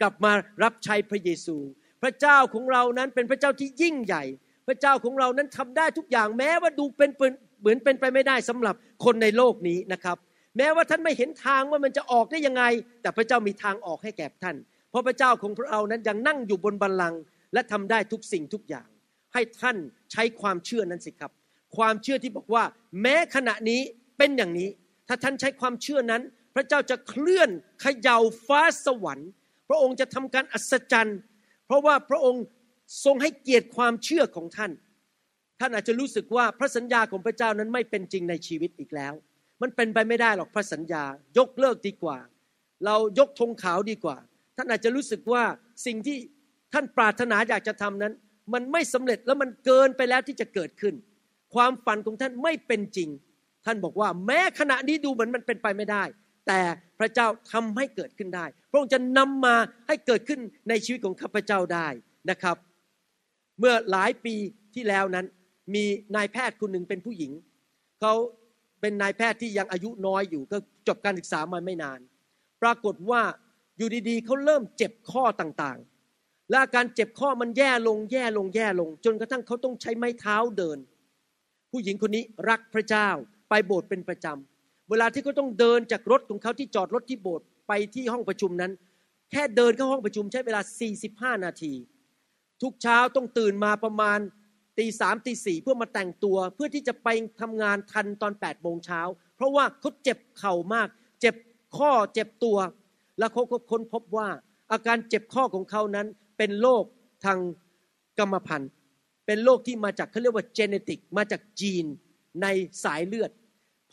[0.00, 0.32] กลับมา
[0.62, 1.56] รับใช้พระเยซู
[2.02, 4.24] พระเจ้าของเรานั้นเป็นพระเจ้าที่ยิ่งใหญ่
[4.68, 10.16] พระเจ้าของเรานั้นทำได้ทุกอย่างแม้ว่าดูเป็นเหมือนเป็นไปไม่ได้สำหรับคนในโลกนี้นะครับ
[10.56, 12.64] แม้ว่าท่านไม่เห็นทางว่ามันจะออกได้ยังไง
[13.02, 14.56] แต่พระเจ้ามีทางออกให้แก่ท่าน
[14.90, 17.20] เพราะพระเจ้าของเรานั้นยังนั่งอยู่บนบัลลังก์
[17.52, 18.86] และทำได้ทุกสิ่งทุกอย่าง
[19.34, 19.76] ให้ท่าน
[20.12, 21.32] ใช้ความเชื่อนั้นสิครับ
[21.76, 22.64] ความเชื่อที่บอกว่า
[23.02, 23.80] แม้ขณะนี้
[24.18, 24.68] เป็นอย่างนี้
[25.08, 26.22] ถ้าท่านใช้ความเชื่อนั้น
[26.54, 29.30] พระเจ้าจะเคลื่อนเขย่าฟ้าสวรรค์
[29.68, 31.18] พระองค์จะทำการอัศจรรย์
[31.66, 32.44] เพราะว่าพระองค์
[33.04, 34.72] ทรงให้เกียรติความเชื่อของท่าน
[35.60, 39.12] ท่านอาจจะรู้สึกว่าพระสัญญาของพระเจ้านั้นไม่เป็นจริงในชีวิตอีกแล้ว
[39.62, 41.04] มันเป็นไปไม่ได้หรอกพระสัญญา
[41.38, 42.18] ยกเลิกดีกว่า
[42.84, 44.16] เรายกธงขาวดีกว่า
[44.56, 45.42] ท่านอาจจะรู้สึกว่า
[45.86, 46.18] สิ่งที่
[46.72, 48.14] ท่านปรารถนาอยากจะทำนั้น
[48.54, 50.94] มันไม่สำเร็จแล้วมันเกินไปแล้วที่จะเกิดขึ้น
[51.54, 53.08] ความฝันของท่านไม่เป็นจริง
[53.66, 56.04] ท่านบอกว่าแม้ขณะนี้ดูเหมือนมันเป็นไปไม่ได้
[56.46, 56.60] แต่
[56.98, 59.56] พระเจ้าทำให้เกิดขึ้นได้ พระองค์จะนำมา
[59.86, 61.88] ให้เกิดขึ้นในชีวิตของข้าพเจ้าได้
[62.30, 62.56] นะครับ
[63.58, 64.34] เมื่อหลายปี
[64.74, 65.26] ที่แล้วนั้น
[65.74, 65.84] มี
[66.16, 67.32] นายแพทย์คนหนึ่งเป็นผู้หญิง
[68.00, 68.14] เขา
[68.80, 70.56] เป็นนายแพทย์ที่ยังอายุน้อยอยู่ก็
[70.88, 72.00] จบการศึกษามาไม่นาน
[72.62, 73.22] ปรากฏว่า
[73.76, 80.78] อยู่ดีๆเขาเริ่มเจ็บข้อต่างๆ และอาการเจ็บข้อมันแย่ลงแย่ลงแย่ลง จนกระทั่งเขาต้องใช้ไม้เท้าเดิน
[81.70, 83.08] ผู้หญิงคนนี้รักพระเจ้า
[83.48, 84.51] ไปโบสถ์เป็นประจำ
[84.90, 88.72] เวลาที่เขาต้องเดินจากรถของเขาที่จอดรถที่โบสถ์ไปที่ห้องประชุมนั้น
[89.30, 90.60] แค่เดินเข้าห้องประชุมใช้เวลา
[90.98, 91.72] 45 นาที
[92.62, 94.18] ทุกเช้าต้องตื่นมาประมาณ
[94.78, 97.08] ตีสามตีสี่เพื่อมาแต่งตัวเพื่อที่จะไป
[97.40, 99.00] ทำงานทันตอน8ปดโมงเช้า
[99.36, 100.88] เพราะว่าเขาเจ็บเข่ามาก
[101.20, 101.34] เจ็บ
[101.76, 102.58] ข้อเจ็บตัว
[103.18, 104.28] แล้วเขาก็ค้นพบว่า
[104.72, 106.06] อาการเจ็บข้อของเขานั้น
[106.38, 106.84] เป็นโรค
[107.24, 107.38] ทาง
[108.18, 108.70] กรรมพันธุ์
[109.26, 111.84] เป็นโรคที่มาจากเขาเรียกว่าเจเนติกมาจากจีน
[112.42, 112.46] ใน
[112.84, 113.30] สายเลือด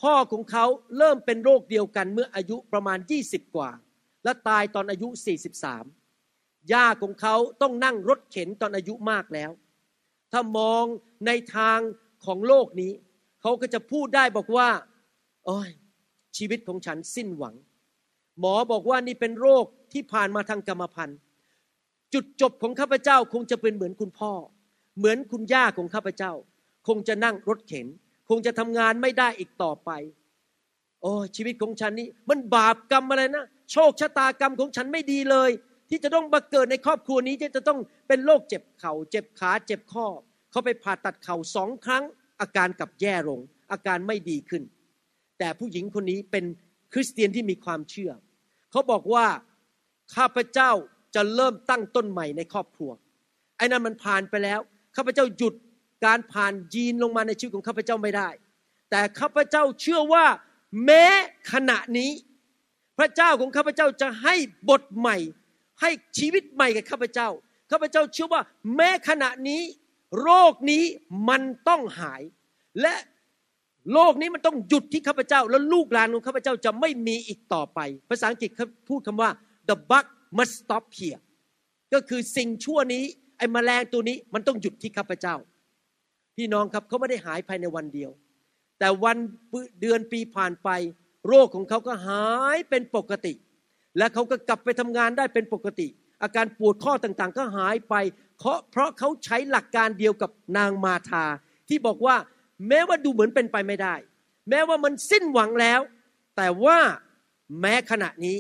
[0.01, 0.65] พ่อของเขา
[0.97, 3.71] เริ่มเป็นโรคเดียวกันเมื่ออายุประมาณ 20 กว่า
[4.23, 5.07] และตายตอนอายุ
[5.89, 9.51] 43 ย่าของเขาต้องนั่งรถเข็นตอนอายุมากแล้ว
[10.31, 10.83] ถ้ามอง
[11.25, 11.79] ในทาง
[12.25, 12.91] ของโลกนี้
[13.41, 14.69] เขาก็จะพูดได้บอกว่า
[15.45, 15.69] โอ้ย
[16.37, 17.55] ชีวิตของฉันสิ้นหวัง
[18.39, 21.19] หมอบอกว่านี่เป็นโรคที่ผ่านมาทางกรรมพันธุ์
[22.13, 24.31] จุดจบของข้าพเจ้าคงจะเป็นเหมือนคุณพ่อ
[24.97, 26.31] เหมือนคุณย่าของข้าพเจ้า
[26.87, 27.87] คงจะนั่งรถเข็น
[28.29, 29.91] คงจะทำงานไม่ได้อีกต่อไป
[31.01, 35.49] โอ้ชีวิตของฉันนี่มันบาปกรรมอะไรนะ โชคชะตากรรมของฉันไม่ดีเลย
[35.89, 40.05] ที่จะต้องมาเกิดในครอบครัวนี้ที่จะต้องเป็นโรคเจ็บเข่าเจ็บขาเจ็บข้อ
[40.51, 42.03] เขาไปผ่าตัดเข่าสองครั้ง
[42.41, 43.39] อาการกลับแย่ลง
[43.71, 44.63] อาการไม่ดีขึ้น
[45.39, 46.45] แต่ผู้หญิงคนนี้เป็น
[46.93, 48.11] คริสเตียนที่มีความเชื่อ
[48.71, 49.25] เขาบอกว่า
[50.15, 50.71] ข้าพเจ้า
[51.15, 52.91] จะเริ่มตั้งต้นใหม่ในครอบครัว
[53.57, 54.59] ไอ้นั้นมันผ่านไปแล้ว
[54.95, 55.55] ข้าพเจ้าหยุด
[56.05, 58.29] การผ่านยีนลงมาในชีวิตของข้าพเจ้าไม่ได้
[58.89, 60.25] แต่ข้าพเจ้าเชื่อว่า
[60.85, 61.05] แม้
[61.53, 62.11] ขณะนี้
[62.97, 64.35] พระเจ้าของข้าพเจ้าจะให้
[64.69, 65.17] บทใหม่
[65.81, 67.27] ให้ชีวิตใหม่กับข้าพเจ้า
[67.71, 68.41] ข้าพเจ้าเชื่อว่า
[68.75, 69.61] แม้ขณะนี้
[70.21, 70.83] โรคนี้
[71.29, 72.21] มันต้องหาย
[72.81, 72.95] และ
[73.93, 79.29] โลกนี้มันต้องหยุดที่ข้าพเจ้า แล้วลูกหลานของข้าพเจ้าจะไม่มีอีกต่อไป ภาษาอังกฤษเขาพูดคำว่า
[79.69, 80.05] the bug
[80.37, 81.21] must stop here
[81.93, 83.03] ก็คือสิ่งชั่วนี้
[83.37, 85.35] ไอ้แมลงตัวนี้มันต้องหยุดที่ข้าพเจ้า
[86.39, 88.11] พี่น้องครับเขาไม่ได้หายภายในวันเดียว
[88.79, 89.17] แต่วัน
[89.81, 90.69] เดือนปีผ่านไป
[91.27, 92.25] โรคของเขาก็หา
[92.55, 93.33] ยเป็นปกติ
[93.97, 95.87] และเขาก็กลับไปทำงานได้เป็นปกติ
[96.23, 97.95] อาการปวดข้อต่างๆ ก็หายไป
[98.37, 101.25] เพราะเพราะเขาใช้หลักการเดียวกับนางมาธา
[101.69, 102.15] ที่บอกว่า
[102.67, 103.95] แม้ว่าดูเหมือนเป็นไปไม่ได้
[104.49, 105.81] แม้ว่ามันสิ้นหวังแล้ว
[106.37, 106.77] แต่ว่า
[107.61, 108.37] แม้ขณะนี้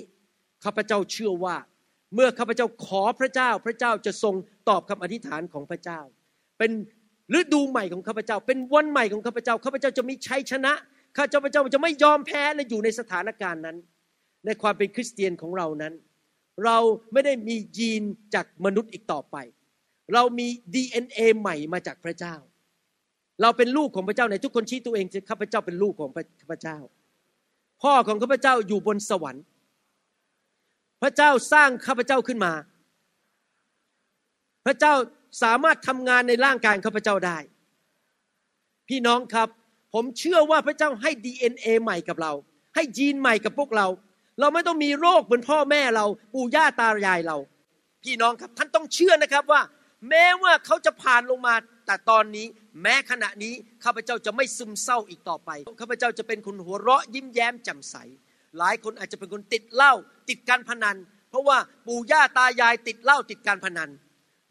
[0.63, 1.55] ข้าพเจ้าเชื่อว่า
[2.13, 4.35] เมื่อข้าพเจ้าขอพระเจ้า พระเจ้าจะทรง
[4.69, 5.99] ตอบคำอธิษฐานของพระเจ้า
[6.57, 6.71] เป็น
[7.37, 10.73] ฤดูใหม่ของข้าพเจ้า เป็นวันใหม่ของข้าพเจ้าข้าพเจ้าจะมีชัยชนะ
[11.17, 13.77] ข้าพเจ้าจะไม่ยอมแพ้และอยู่ในสถานการณ์นั้น
[14.45, 15.93] ในความเป็นคริสเตียนของเรานั้น
[16.65, 16.77] เรา
[17.13, 19.37] ไม่ได้มียีนจากมนุษย์อีกต่อไป
[20.13, 22.35] เรามี DNA ใหม่มาจากพระเจ้า
[23.41, 26.11] เราเป็นลูกของพระเจ้าในทุกคนชี้ตัวเองข้าพเจ้าเป็นลูกของ
[26.49, 26.77] พระเจ้า
[27.81, 29.43] พ่อของข้าพเจ้าอยู่บนสวรรค์
[31.01, 32.53] พระเจ้าสร้างข้าพเจ้าขึ้นมา
[34.65, 34.93] พระเจ้า
[35.43, 37.37] สามารถทำงานในร่างกายข้าพเจ้าได้
[38.89, 39.49] พี่น้องครับ
[39.93, 42.33] ผมเชื่อว่าพระเจ้าให้ DNA ใหม่กับเรา
[42.75, 43.87] ให้ยีนใหม่กับพวกเรา
[44.39, 47.37] เราไม่ต้องมีโรคเหมือนพ่อแม่เรา ปู่ย่าตายายเรา
[48.03, 49.61] พี่น้องครับท่านต้องเชื่อนะครับว่า
[50.09, 51.53] แม้ว่าเขาจะผ่านลงมา
[51.85, 52.47] แต่ตอนนี้
[52.81, 57.95] แม้ขณะนี้ข้าพเจ้าจะไม่ซึมเศร้าอีกต่อไปข้าพเจ้าจะเป็นคนหัวเราะยิ้มแย้มแจ่มใส
[58.57, 59.93] หลายคนอาจจะเป็นคนติดเหล้า
[60.29, 60.97] ติดการพนัน
[61.29, 63.89] เพราะว่าปู่ย่าตายายติดเหล้าติดการพนัน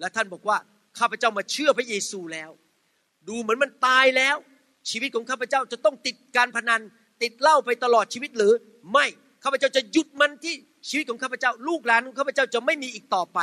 [0.00, 0.58] และท่านบอกว่า
[0.98, 2.50] ข้าพเจ้ามาเชื่อพระเยซูแล้ว
[3.28, 4.36] ดูเหมือนมันตายแล้ว
[4.90, 6.80] ชีวิตของข้าพเจ้าจะต้องติดการพนัน
[7.22, 8.52] ติดเหล้าไปตลอดชีวิตหรือ
[8.92, 9.06] ไม่
[9.44, 10.54] ข้าพเจ้าจะหยุดมันที่
[10.88, 13.38] ชีวิตของข้าพเจ้า ลูกหลานของข้าพเจ้าจะไม่มีอีกต่อไป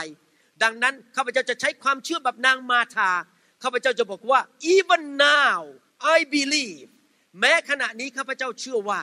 [0.63, 3.12] ดังนั้นข้าพเจ้าจะใช้ความเชื่อแบบนางมาธา
[3.63, 4.39] ข้าพเจ้าจะบอกว่า
[4.76, 5.58] even now
[6.15, 6.88] I believe
[7.39, 9.02] แม้ขณะนี้ข้าพเจ้าเชื่อว่า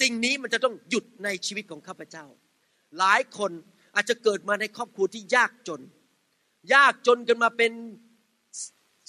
[0.00, 2.26] สิ่งนี้มันจะต้องหยุดในชีวิตของข้าพเจ้า
[2.98, 3.52] หลายคน
[3.94, 5.80] อาจจะเกิดมาในครอบครัวที่ยากจน
[6.72, 7.72] ยากจนกันมาเป็น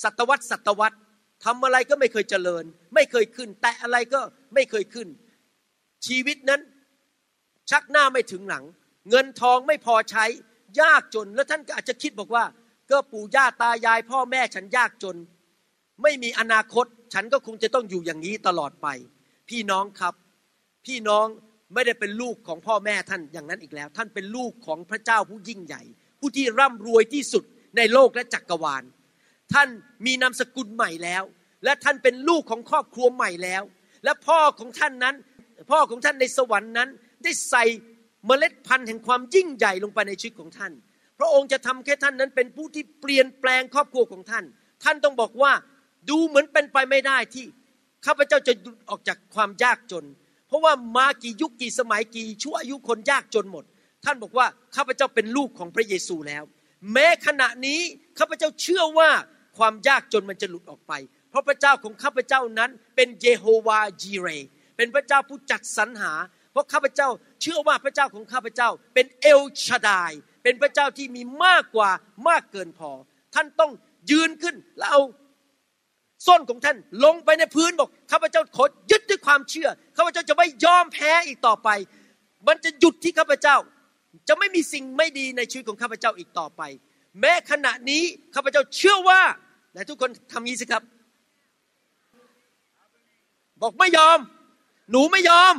[0.03, 0.97] ศตวรรษศตวรรษ
[1.45, 2.63] ทำอะไรก็ไม่เคยเจริญ
[2.95, 4.21] ไม่เคยขึ้น แต่อะไรก็
[4.53, 5.07] ไม่เคยขึ้น
[6.07, 6.61] ชีวิตนั้น
[7.69, 8.63] ชักหน้าไม่ถึงหลัง
[9.09, 10.25] เงินทองไม่พอใช้
[10.81, 12.45] ยากจน แล้วท่านก็อาจจะคิดบอกว่า
[12.91, 15.17] ก็ปู่ย่าตายายพ่อแม่ฉันยากจน
[16.03, 18.87] ไม่มีอนาคต ฉันก็คงจะต้องอยู่อย่างนี้ตลอดไป
[19.49, 20.13] พี่น้องครับ
[20.85, 21.25] พี่น้อง
[21.73, 25.81] ไม่ได้เป็นลูกของพ่อแม่ท่านอย่างนั้นอีกแล้ว ท่านเป็นลูกของพระเจ้าผู้ยิ่งใหญ่
[26.25, 27.43] ผู้ที่ร่ำรวยที่สุด
[27.77, 28.83] ในโลกและจักรวาล
[29.53, 29.67] ท่าน
[30.05, 31.23] มีนามสกุลใหม่แล้ว
[31.63, 33.63] และท่านเป็นลูกของครอบครัวใหม่แล้ว
[34.03, 35.15] และพ่อของท่านนั้น
[35.71, 36.89] พ่อของท่านในสวรรค์นั้น
[37.23, 37.63] ได้ใส่
[38.25, 40.73] เมล็ดพันธุ์แห่งความยิ่งใหญ่ลงไปในชีวิตของท่าน
[41.19, 44.45] พระองค์จะทำแค่ท่านนั้นเป็นผู้ที่เปลี่ยนแปลงครอบครัวของท่าน
[44.83, 45.51] ท่านต้องบอกว่า
[46.09, 47.45] ดูเหมือนเป็นไปไม่ได้ที่
[48.05, 50.05] ข้าพเจ้าจะหลุดออกจากความยากจน
[50.47, 53.65] เพราะว่ามากี่ยุคกี่สมัยกี่ชั่วอายุคนยากจนหมด
[54.05, 56.43] ท่านบอกว่าข้าพเจ้าเป็นลูกของพระเยซูแล้ว
[56.93, 57.79] แม้ขณะนี้
[58.19, 59.09] ข้าพเจ้าเชื่อว่า
[59.57, 60.93] ความยากจนมันจะหลุดออกไป
[61.29, 64.27] เพราะพระเจ้าของข้าพเจ้านั้นเป็นเยโฮวาจีเร
[64.77, 66.13] เป็นพระเจ้าผู้จัดสรรหา
[66.51, 67.09] เพราะข้าพเจ้า
[67.41, 70.11] เชื่อว่าพระเจ้าของข้าพเจ้า เป็นเอลชาดาย
[70.43, 71.89] เป็นพระเจ้าที่มีมากกว่า
[72.27, 72.91] มากเกินพอ
[73.35, 73.71] ท่านต้อง
[74.11, 75.01] ยืนขึ้นแล้วเอา
[76.27, 81.69] ส้นของท่านลงไปในพื้นบอกข้าพเจ้าขอยึดด้วยความเชื่อข้าพเจ้าจะไม่ยอมแพ้อีกต่อไป
[82.47, 83.55] มันจะหยุดที่ข้าพเจ้า
[84.27, 86.61] จะไม่มีสิ่งไม่ดีในชีวิตของข้าพเจ้าอีกต่อไป
[87.21, 88.03] แม้ขณะนี้
[88.35, 89.21] ข้าพเจ้าเชื่อว่า
[89.73, 90.83] และทุกคนทำงี้สิครับ
[93.61, 94.19] บอกไม่ยอม
[94.91, 95.53] หนูไม่ยอม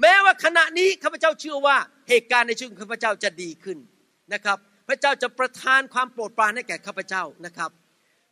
[0.00, 1.76] แม้ว่าขณะนี้ข้าพเจ้าเชื่อว่า
[2.08, 3.78] เหตุการณ์ในชีวิตของข้าพเจ้าจะดีขึ้น
[4.32, 7.70] นะครับ พระเจ้าจะประทานความโปรดปรานให้แก่ข้าพเจ้านะครับ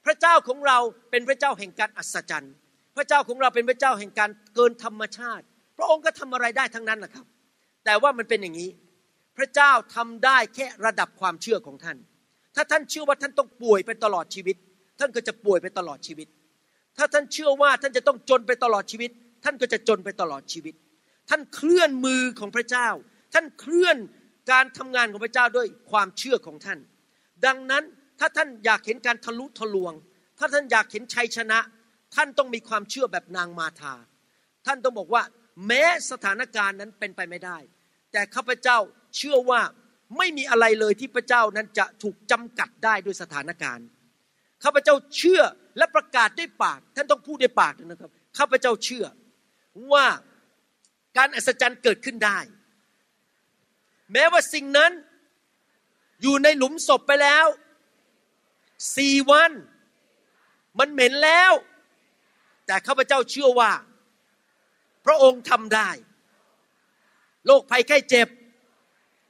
[0.05, 0.79] พระเจ้าของเรา
[1.11, 2.55] เป็นพระเจ้าแห่งการอัศจรรย์
[2.97, 5.45] พระเจ้าของเราเป็นพระเจ้าแห่งการเกินธรรมชาติ
[5.79, 7.27] พระองค์ก็ทำอะไรได้ทั้งนั้นแหละครับ
[7.85, 8.71] แต่ว่ามันเป็นอย่างนี้
[9.37, 11.99] พระเจ้าทำได้แค่ระดับความเชื่อของท่าน
[12.55, 14.57] ถ้าท่านเชื่อว่าท่านต้องป่วยไปตลอดชีวิต
[14.99, 16.29] ท่านก็จะป่วยไปตลอดชีวิต
[16.99, 19.11] ถ้าท่านเชื่อว่าท่านจะต้องจนไปตลอดชีวิต
[19.45, 20.75] ท่านก็จะจนไปตลอดชีวิต
[21.31, 22.89] ท่านเคลื่อนมือของพระเจ้า
[23.35, 23.97] ท่านเคลื่อน
[24.53, 26.79] การทำงานของพระเจ้าด้วยความเชื่อของท่าน
[27.47, 27.85] ดังนั้น
[28.21, 29.93] ถ้าท่านอยากเห็นการทะลุทะลวง
[30.39, 31.59] ถ้าท่านอยากเห็นชัยชนะ
[32.15, 33.95] ท่านต้องมีความเชื่อแบบนางมาธา
[34.67, 35.23] ท่านต้องบอกว่า
[35.67, 37.59] แม้สถานการณ์นั้นเป็นไปไม่ได้
[38.13, 38.79] แต่ข้าพเจ้า
[39.17, 39.61] เชื่อว่า
[40.19, 43.87] ไม่มีอะไรเลยที่พระเจ้านั้นจะถูกจำกัดได้ด้วยสถานการณ์
[44.65, 45.43] ข้าพเจ้าเชื่อ
[45.79, 49.07] และประกาศด้วยปาก ท่านต้องพูดด้วยปากนะครับข้าพเจ้าเชื่อ
[49.93, 50.07] ว่า
[51.17, 52.39] การอัศจรรย์เกิดขึ้นได้
[54.13, 54.93] แม้ว่าสิ่งนั้น
[56.23, 57.47] อยู่ในหลุมศพไปแล้ว
[58.97, 59.51] สี่วัน
[60.79, 61.53] มันเหม็นแล้ว
[62.67, 63.73] แต่ข้าพเจ้าเชื่อว่า
[65.07, 65.91] พระองค์ทำได้
[67.47, 68.29] โรคภัยไข้เจ็บ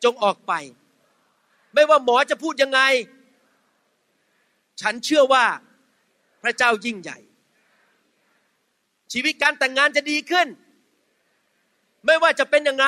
[0.05, 0.53] จงออกไป
[1.75, 2.81] ไม่ว่าหมอจะพูดยังไง
[4.81, 5.45] ฉันเชื่อว่า
[6.43, 7.19] พระเจ้ายิ่งใหญ่
[9.13, 10.49] ชีวิตการแต่งงานจะดีขึ้น
[12.07, 12.87] ไม่ว่าจะเป็นยังไง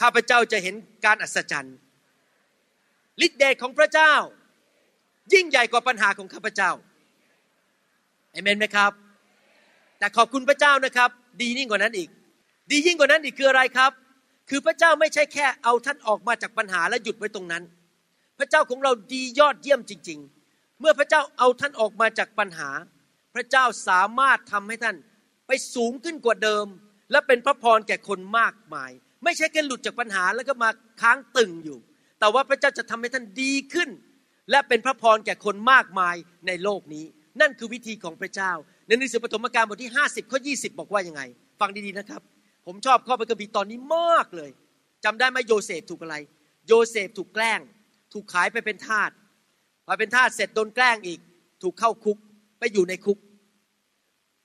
[0.00, 1.76] ข้าพเจ้าจะเห็นการอัศจรรย์
[3.26, 4.12] ฤทธิเดชของพระเจ้า
[5.32, 6.70] ยิ่งใหญ่กว่าปัญหาของข้าพเจ้า
[8.32, 8.92] เอเมนไหมครับ
[9.98, 12.08] แต่ขอบคุณพระเจ้านะครับ ดียิ่งกว่านั้นอีก
[12.70, 13.92] ดียิ่งกว่านั้นอีกคืออะไรครับ
[14.48, 17.62] คือพระเจ้าไม่ใช่แค่เอาท่านออกมาจากปัญหาและหยุดไว้ตรงนั้น
[18.38, 22.70] พระเจ้าของเราดียอดเยี่ยมจริง ๆ เมื่อพระเจ้าเอาท่านออกมาจากปัญหา
[23.34, 24.96] พระเจ้าสามารถทำให้ท่าน
[25.46, 26.66] ไปสูงขึ้นกว่าเดิม
[27.10, 28.90] และเป็นพระพรแก่คนมากมาย
[29.24, 30.70] ไม่ใช่แค่หลุดจากปัญหาแล้วก็มา
[31.00, 31.78] ค้างตึงอยู่
[32.20, 33.88] แต่ว่าพระเจ้าจะทำให้ท่านดีขึ้น
[34.50, 37.04] และเป็นพระพรแก่คนมากมายในโลกนี้
[37.40, 38.52] นั่นคือวิธีของพระเจ้า
[38.86, 41.22] ในหนังสือปฐมกาลบทที่ 50ข้อ20 บอกว่ายังไง
[41.60, 42.22] ฟังดีๆนะครับ
[42.66, 44.50] ผมชอบข้อพระคัมภีร์ตอนนี้มากเลย
[45.04, 46.16] จำได้ไหมโยเซฟถูกอะไร
[46.66, 47.60] โยเซฟถูกแกล้ง
[48.12, 49.10] ถูกขายไปเป็นทาส
[49.86, 51.20] พอเป็นทาสเสร็จโดนแกล้งอีก
[51.62, 52.18] ถูกเข้าคุก
[52.58, 53.18] ไปอยู่ในคุก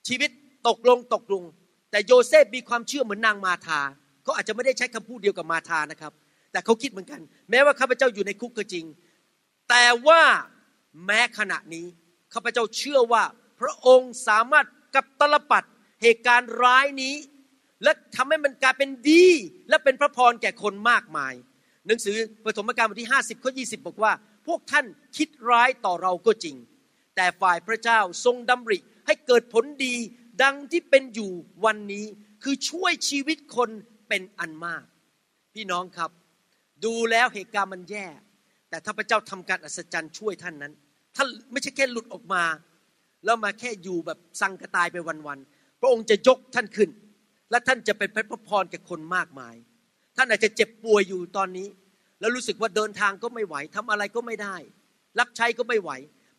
[0.08, 0.30] ชีวิต
[0.68, 1.42] ตกลงตกลง
[1.90, 3.80] แต่โยเซฟมีความเชื่อเหมือนนางมาธา
[4.22, 6.12] เขาอาจจะไม่ได้ใช้คำพูดเดียวกับมาธานะครับ
[6.52, 8.84] แต่เขาคิดเหมือนกัน แม้ว่าข้าพเจ้าอยู่ในคุกก็จริง
[9.70, 10.22] แต่ว่า
[11.06, 11.86] แม้ขณะนี้
[12.34, 13.22] ข้าพเจ้าเชื่อว่า
[13.60, 15.66] พระองค์สามารถกับตลปัด
[16.02, 17.14] เหตุการณ์ร้ายนี้
[17.82, 19.26] และทำให้มันกลายเป็นดี
[19.68, 21.34] และเป็นพระพรแก่คนมากมาย
[21.86, 24.12] หนังสือปฐมกาลบทที่ 50ข้อ20 บอกว่า
[24.46, 24.86] พวกท่าน
[25.16, 26.56] คิดร้ายต่อเราก็จริง
[27.16, 29.94] แต่ฝ่ายพระเจ้าทรงดำริให้เกิดผลดี
[30.42, 31.30] ดังที่เป็นอยู่
[31.64, 32.06] วันนี้
[32.42, 33.70] คือช่วยชีวิตคน
[34.08, 34.84] เป็นอันมาก
[35.54, 36.10] พี่น้องครับ
[36.84, 38.06] ดูแล้วเหตุการณ์มันแย่
[38.70, 40.72] แต่ถ้าพระเจ้าทำการอัศจรรย์ช่วยท่านนั้น
[41.16, 42.44] ท่านไม่ใช่แค่หลุดออกมา
[43.24, 46.90] แล้วมาแค่อยู่แบบสังกตายไปวันๆพระองค์จะยกท่านขึ้น
[47.50, 49.54] และท่านจะเป็นพระพรแก่คนมากมาย
[50.16, 51.68] ท่านอาจจะเจ็บป่วยอยู่ตอนนี้
[52.20, 54.56] แล้วรู้สึกว่าเดินทางก็ไม่ไหวทำอะไรก็ไม่ได้
[55.18, 55.90] รับใช้ก็ไม่ไหว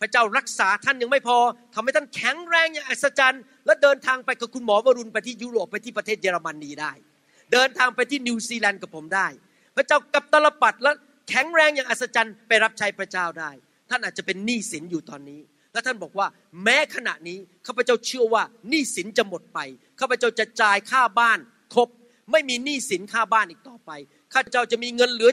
[0.01, 1.37] พระเจ้ารักษาท่านยังไม่พอ
[1.73, 6.91] ทำให้ท่านแข็งแรงอย่างอัศจรรย์ และเดินทางไปกับคุณหมอวรุณไปที่ยุโรปไปที่ประเทศเยอรมนีได้
[7.53, 9.27] เดินทางไปที่นิวซีแลนด์กับผมได้
[9.75, 10.91] พระเจ้ากับตลปัดและ
[11.29, 13.51] แข็งแรงอย่างอัศจรรย์ไปรับใช้พระเจ้าได้
[13.89, 15.41] ท่านอาจจะเป็นหนี้สินอยู่ตอนนี้
[15.73, 16.27] และท่านบอกว่า
[16.63, 19.59] แม้ขณะนี้ข้าพเจ้าเชื่อว่าหนี้สินจะหมดไป
[19.99, 21.39] ข้าพเจ้าจะจ่ายค่าบ้าน
[21.73, 21.89] ครบ
[22.31, 23.91] ไม่มีหนี้สินค่าบ้านอีกต่อไป
[24.33, 25.31] ข้าพเจ้าจะมีเงินเหลือ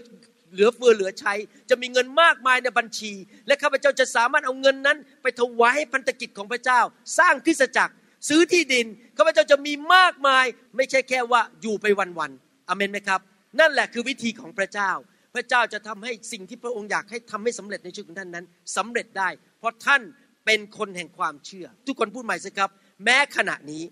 [0.52, 1.34] เหลือเฟือเหลือใช้
[1.70, 3.12] จะมีเงินมากมายในบัญชี
[3.46, 6.80] และข้าพเจ้าจะสามารถเอาเงินนั้น ไปถวายให้พันธกิจของพระเจ้า
[7.18, 7.94] สร้างคริสจักร
[8.28, 10.44] ซื้อที่ดินข้าพเจ้าจะมีมากมาย
[10.76, 11.86] ไม่ใช่แค่ว่าอยู่ไป
[12.18, 13.20] วันๆอเมนไหมครับ
[13.60, 14.90] นั่นแหละคือวิธีของพระเจ้า
[15.34, 18.44] พระเจ้าจะทำให้สิ่งที่พระองค์อยากให้ทำให้สำเร็จในชีวิตของท่านนั้น
[18.76, 20.02] สำเร็จได้ เพราะท่าน
[20.46, 22.70] เป็นคนแห่งความเชื่อ ทุกคนพูดใหม่สิครับ
[23.04, 23.84] แม้ขณะนี้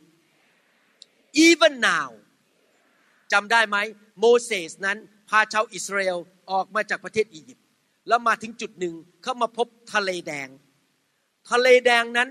[1.46, 2.08] even now
[3.32, 3.76] จำได้ไหม
[4.18, 6.18] โมเสสนั้นพาชาวอิสราเอล
[6.50, 7.64] ออกมาจากประเทศอียิปต์
[8.08, 10.48] แล้วมาถึงจุดหนึ่งเขามาพบทะเลแดง
[11.50, 12.28] ทะเลแดงนั้น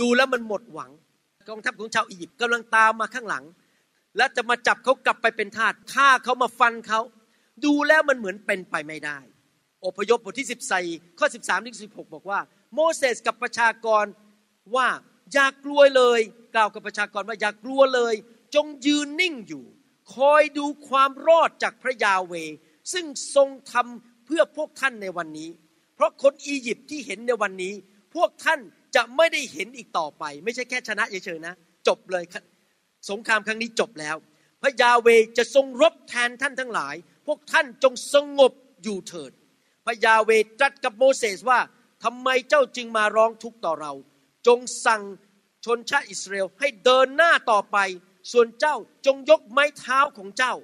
[0.00, 0.90] ดูแล้วมันหมดหวัง
[1.48, 3.44] กองทัพของชาวอียิปต์กำลังตามมาข้างหลัง
[4.16, 7.00] และจะมาจับเขากลับไปเป็นทาสฆ่าเขามาฟันเขา
[7.64, 9.18] ดูแล้วมันเหมือนเป็นไปไม่ได้
[9.84, 10.48] อพยพบทที่
[10.82, 12.40] 14ข้อ 13ถึง16 บอกว่า
[12.74, 14.04] โมเสสกับประชากร
[14.74, 14.88] ว่า
[15.32, 16.20] อย่ากลัวเลย
[16.54, 18.14] กล่าวกับประชากรว่าอย่ากกลัวเลย
[18.54, 19.64] จงยืนนิ่งอยู่
[20.14, 22.34] คอยดูความรอดจากพระยาเว
[22.92, 25.50] ซึ่งทรงทำเพื่อพวกท่านในวันนี้
[25.94, 27.74] เพราะคนอียิปต์ที่เห็นในวันนี้
[28.14, 28.60] พวกท่าน
[28.96, 31.54] จะไม่ได้เห็นอีกต่อไป ไม่ใช่แค่ชนะเฉยๆนะ
[31.88, 32.24] จบเลย
[33.10, 34.16] สงครามครั้งนี้จบแล้ว
[34.62, 35.08] พระยาเว
[35.38, 36.94] จะทรงรบแทนท่านทั้งหลาย
[37.26, 39.32] พวกท่านจงสงบอยู่เถิด
[39.86, 41.60] พระยาเวตรัสกับโมเสสว่า
[42.04, 43.92] ทำไมเจ้าจึงมาร้องทุกข์ต่อเรา
[44.46, 45.02] จงสั่ง
[45.64, 47.78] ชนชาติอิสราเอลให้เดินหน้าต่อไป
[48.32, 50.54] ส่วนเจ้าจงยกไม้เท้าของเจ้า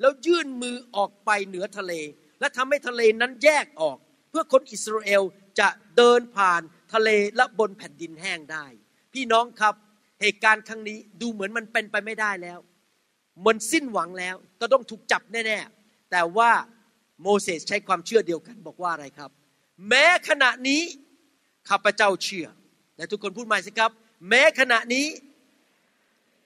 [0.00, 1.92] แล้วยื่นมือออกไปเหนือทะเล
[2.40, 3.96] และทำให้ทะเลนั้นแยกออก
[4.30, 5.22] เพื่อคนอิสราเอล
[5.60, 6.62] จะเดินผ่าน
[6.94, 8.66] ทะเลและบนแผ่นดินแห้งได้
[9.12, 9.74] พี่น้องครับ
[10.20, 12.58] เหตุการณ์ครั้งนี้ดูเหมือนมันเป็นไปไม่ได้แล้ว
[13.46, 16.50] มันสิ้นหวังแล้วก็ต้องถูกจับแน่ๆแต่ว่า
[17.22, 19.30] โมเสสใช้ความเชื่อเดียวกันบอกว่าอะไรครับ
[19.88, 20.82] แม้ขณะนี้
[21.68, 22.46] ข้าพเจ้าเชื่อ
[22.96, 23.90] และทุกคนพูดใหม่สิครับ
[24.28, 25.06] แม้ขณะนี้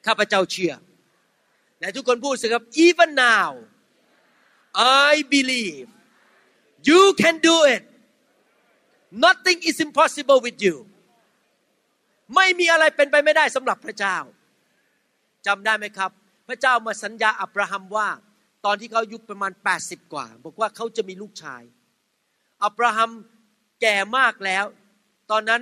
[0.07, 0.73] ข้าพเจ้าเชื่อ
[1.81, 3.51] และทุกคนพูดสิครับ even now
[5.09, 5.87] I believe
[6.89, 7.83] you can do it
[9.25, 10.77] nothing is impossible with you
[12.35, 14.17] ไม่มีอะไรเป็นไปไม่ได้สำหรับพระเจ้า
[15.47, 16.11] จำได้ไหมครับ
[16.49, 18.09] พระเจ้ามาสัญญาอับราฮัมว่า
[18.67, 19.53] ตอนที่เขาอายุประมาณ
[19.83, 21.63] 80 กว่า บอกว่าเขาจะมีลูกชาย
[22.65, 23.11] อับราฮัม
[23.81, 24.65] แก่มากแล้ว
[25.31, 25.61] ตอนนั้น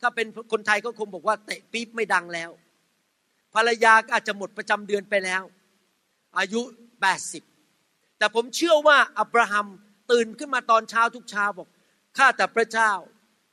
[0.00, 2.50] ถ้าเป็นคนไทยก็คงบอกว่าเตะปี๊บไม่ดังแล้ว
[3.54, 5.42] ภรรยาก็อาจจะหมดประจำเดือนไปแล้ว
[6.38, 6.60] อายุ
[7.40, 9.66] 80 แต่ผมเชื่อว่าอับราฮัม
[10.12, 11.68] ตื่นขึ้นมาตอนเช้าทุกเช้าบอก
[12.18, 12.92] ข้าแต่พระเจ้า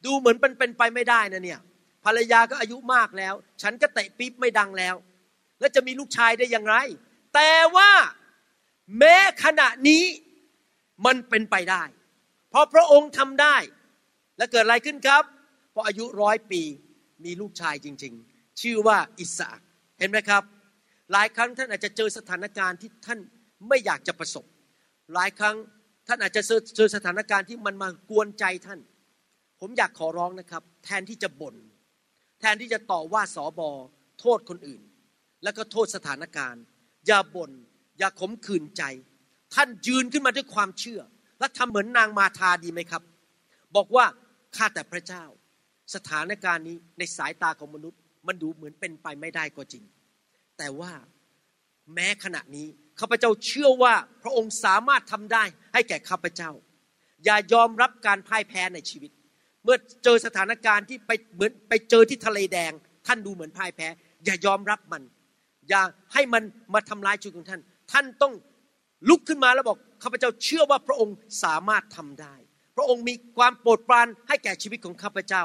[0.05, 1.59] ดูเหมือนเป็นเป็นไปไม่ได้นะเนี่ย
[2.05, 4.95] ภรรยาก็อายุมากแล้ว ฉันก็เตะปี๊บไม่ดังแล้ว
[5.59, 6.75] แล้วจะมีลูกชายได้อย่างไร
[7.33, 7.89] แต่ว่า
[8.97, 10.03] แม้ขณะนี้
[11.05, 11.83] มันเป็นไปได้
[12.49, 13.57] เพราะพระองค์ทำได้
[14.37, 15.23] และเกิดอะไรขึ้นครับ
[15.73, 16.61] พออายุร้อยปี
[17.25, 19.59] มีลูกชายจริง ๆ ชื่อว่าอิสอัก
[19.99, 20.43] เห็นไหมครับ
[21.11, 23.19] หลายครั้งท่านอาจจะเจอสถานการณ์ที่ท่าน
[23.67, 24.45] ไม่อยากจะประสบ
[25.13, 25.55] หลายครั้ง
[26.07, 26.41] ท่านอาจจะ
[26.75, 28.79] เจอสถานการณ์ที่มันมากวนใจท่าน
[29.59, 31.55] ผมอยากขอร้องนะครับ แทนที่จะบน่น
[32.39, 33.69] แทนที่จะต่อว่าสอบอ
[34.19, 34.81] โทษคนอื่น
[35.43, 36.63] แล้วก็โทษสถานการณ์
[37.07, 37.51] อย่าบน่น
[37.99, 38.83] อย่าขมขื่นใจ
[39.53, 41.01] ท่านยืนขึ้นมาด้วยความเชื่อ
[41.39, 43.03] และทำเหมือนนางมาทาดีไหมครับ
[43.75, 44.05] บอกว่า
[44.55, 45.23] ข้าแต่พระเจ้า
[45.95, 49.83] สถานการณ์นี้ในสายตาของมนุษย์ มันดูเหมือนเป็นไปไม่ได้ก็จริง
[50.57, 50.91] แต่ว่า
[51.93, 52.67] แม้ขณะนี้
[52.99, 56.51] ข้าพเจ้าเชื่อว่าพระองค์สามารถทำได้ให้แก่ข้าพเจ้า
[57.25, 59.11] อย่ายอมรับการพ่ายแพ้ในชีวิต
[59.63, 62.71] เมื่อเจอสถานการณ์ที่ไปเหมือนไปเจอที่ทะเลแดง
[63.07, 63.87] ท่านดูเหมือนพ่ายแพ้
[64.25, 65.03] อย่ายอมรับมัน
[65.69, 65.81] อย่า
[66.13, 68.33] ให้มันมาทำลายชีวิตของท่าน ท่านต้อง
[69.09, 72.35] ลุกขึ้นมาแล้วบอกข้าพเจ้าเชื่อว่าพระองค์สามารถทำได้
[72.75, 75.43] พระองค์มีความโปรดปรานให้แก่ชีวิตของข้าพเจ้า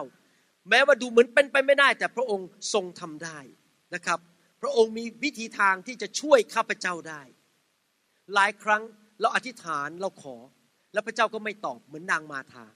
[0.71, 3.39] แม้ว่าดูเหมือนเป็นไปไม่ได้ แต่พระองค์ทรงทำได้
[3.95, 4.19] นะครับ
[4.63, 7.23] พระองค์มีวิธีทางที่จะช่วยข้าพเจ้าได้
[8.35, 8.83] หลายครั้ง
[9.21, 10.37] เราอธิษฐานเราขอ
[10.93, 12.67] แล้วพระเจ้าก็ไม่ตอบเหมือนนางมาธา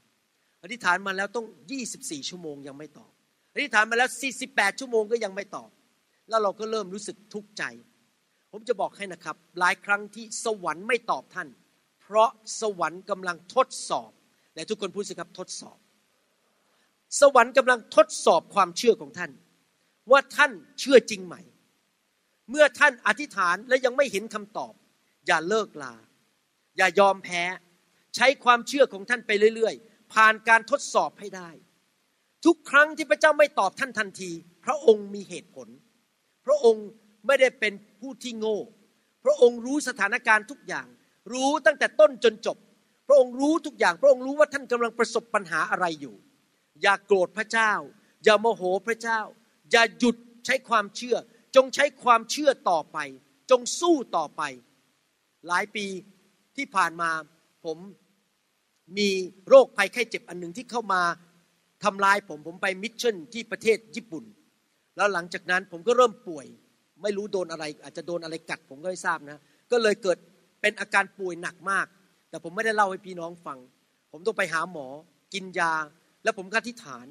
[0.62, 1.46] อธิษฐานมาแล้วต้อง
[1.88, 3.12] 24 ชั่วโมงยังไม่ตอบ
[3.54, 4.08] อธิษฐานมาแล้ว
[4.44, 5.70] 48 ชั่วโมงก็ยังไม่ตอบ
[6.28, 7.64] แล้วเราก็เริ่มรู้สึกทุกข์ใจ
[8.54, 11.48] ผมจะบอกให้นะครับ หลายครั้งที่สวรรค์ไม่ตอบท่าน
[12.00, 14.10] เพราะสวรรค์กำลังทดสอบ
[14.54, 15.78] และทุกคนพูดสิครับทดสอบ
[17.20, 19.30] สวรรค์กำลังทดสอบความเชื่อของท่าน
[20.10, 21.34] ว่าท่านเชื่อจริงไหม
[22.50, 24.72] เมื่อท่านอธิษฐานและยังไม่เห็นคำตอบ
[25.26, 25.94] อย่าเลิกลา
[26.76, 27.42] อย่ายอมแพ้
[28.16, 31.50] ใช้ความเชื่อของท่านไปเรื่อยๆ ผ่านการทดสอบให้ได้
[32.44, 34.30] ทุกครั้งที่พระเจ้าไม่ตอบท่านทันที
[34.64, 35.68] พระองค์มีเหตุผล
[36.46, 36.86] พระองค์
[37.26, 38.58] ไม่ได้เป็นผู้ที่โง่
[39.24, 40.86] พระองค์รู้สถานการณ์ทุกอย่าง
[41.32, 42.56] รู้ตั้งแต่ต้นจนจบ
[43.08, 46.16] พระองค์รู้ทุกอย่าง พระองค์รู้ว่าท่านกำลังประสบปัญหาอะไรอยู่
[46.82, 47.72] อย่าโกรธพระเจ้า
[48.24, 49.20] อย่าโมโหพระเจ้า
[49.70, 51.16] อย่าหยุดใช้ความเชื่อ
[51.56, 52.98] จงใช้ความเชื่อต่อไป
[53.50, 54.42] จงสู้ต่อไป
[55.48, 55.86] หลายปี
[56.56, 57.10] ที่ผ่านมา
[57.64, 57.78] ผม
[58.98, 59.08] มี
[59.48, 61.02] โรคภัยไข้เจ็บอันหนึ่งที่เข้ามา
[61.84, 64.24] ทำลายผมผมไปมิชชั่นที่ประเทศญี่ปุ่น
[64.96, 66.46] แล้วหลังจากนั้นผมก็เริ่มป่วย
[67.02, 69.38] ไม่รู้โดนอะไร อาจจะโดนอะไรกัดผมก็ไม่ทราบนะ
[69.70, 70.18] ก็เลยเกิด
[70.60, 71.86] เป็นอาการป่วยหนักมาก
[72.30, 73.58] แต่ผมไม่ได้เล่าให้พี่น้องฟัง
[74.12, 74.86] ผมต้องไปหาหมอ
[75.34, 75.72] กินยา
[76.24, 77.06] แล้วผมก็อธิษฐาน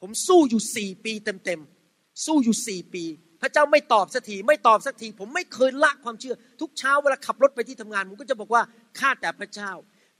[0.00, 3.04] ผมสู้อยู่สี่ปีเต็มๆสู้อยู่สี่ปี
[3.42, 8.62] พระเจ้าไม่ตอบสักทีไม่ตอบสักที ผมไม่เคยละความเชื่อ ทุกเช้าเวลาขับรถไปที่ทำงาน ผมก็จะบอกว่า
[8.98, 9.72] ข้าแต่พระเจ้า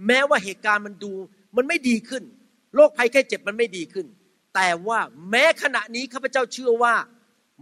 [0.07, 1.13] แม้ว่าเหตุการณ์มันดู
[1.57, 2.23] มันไม่ดีขึ้น
[2.75, 4.07] โรคภัยแค่เจ็บมันไม่ดีขึ้น
[4.55, 4.99] แต่ว่า
[5.31, 6.95] แม้ขณะนี้ข้าพเจ้าเชื่อว่า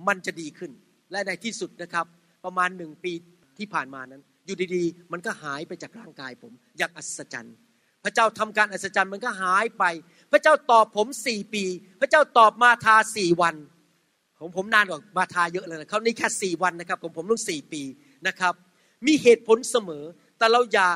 [0.09, 0.71] มันจะดีขึ้น
[1.11, 2.07] และในที่สุดนะครับ
[2.45, 3.13] ประมาณหนึ่งปี
[3.59, 7.57] ที่ผ่านมานั้น อยู่ดีๆ มันก็หายไปจากร่างกายผม อย่างอัศจรรย์
[8.05, 9.85] พระเจ้าทำการอัศจรรย์มันก็หายไป
[10.33, 11.65] พระเจ้าตอบผมสี่ปี
[12.01, 13.57] พระเจ้าตอบมาทาสี่วัน
[14.39, 17.83] ของผมนานกว่ามาทาเยอะเลยนะเขานี่แค่สี่วันนะครับของผมต้องสี่ปี
[18.27, 18.55] นะครับ
[19.07, 20.05] มีเหตุผลเสมอ
[20.39, 20.89] แต่เราอย่า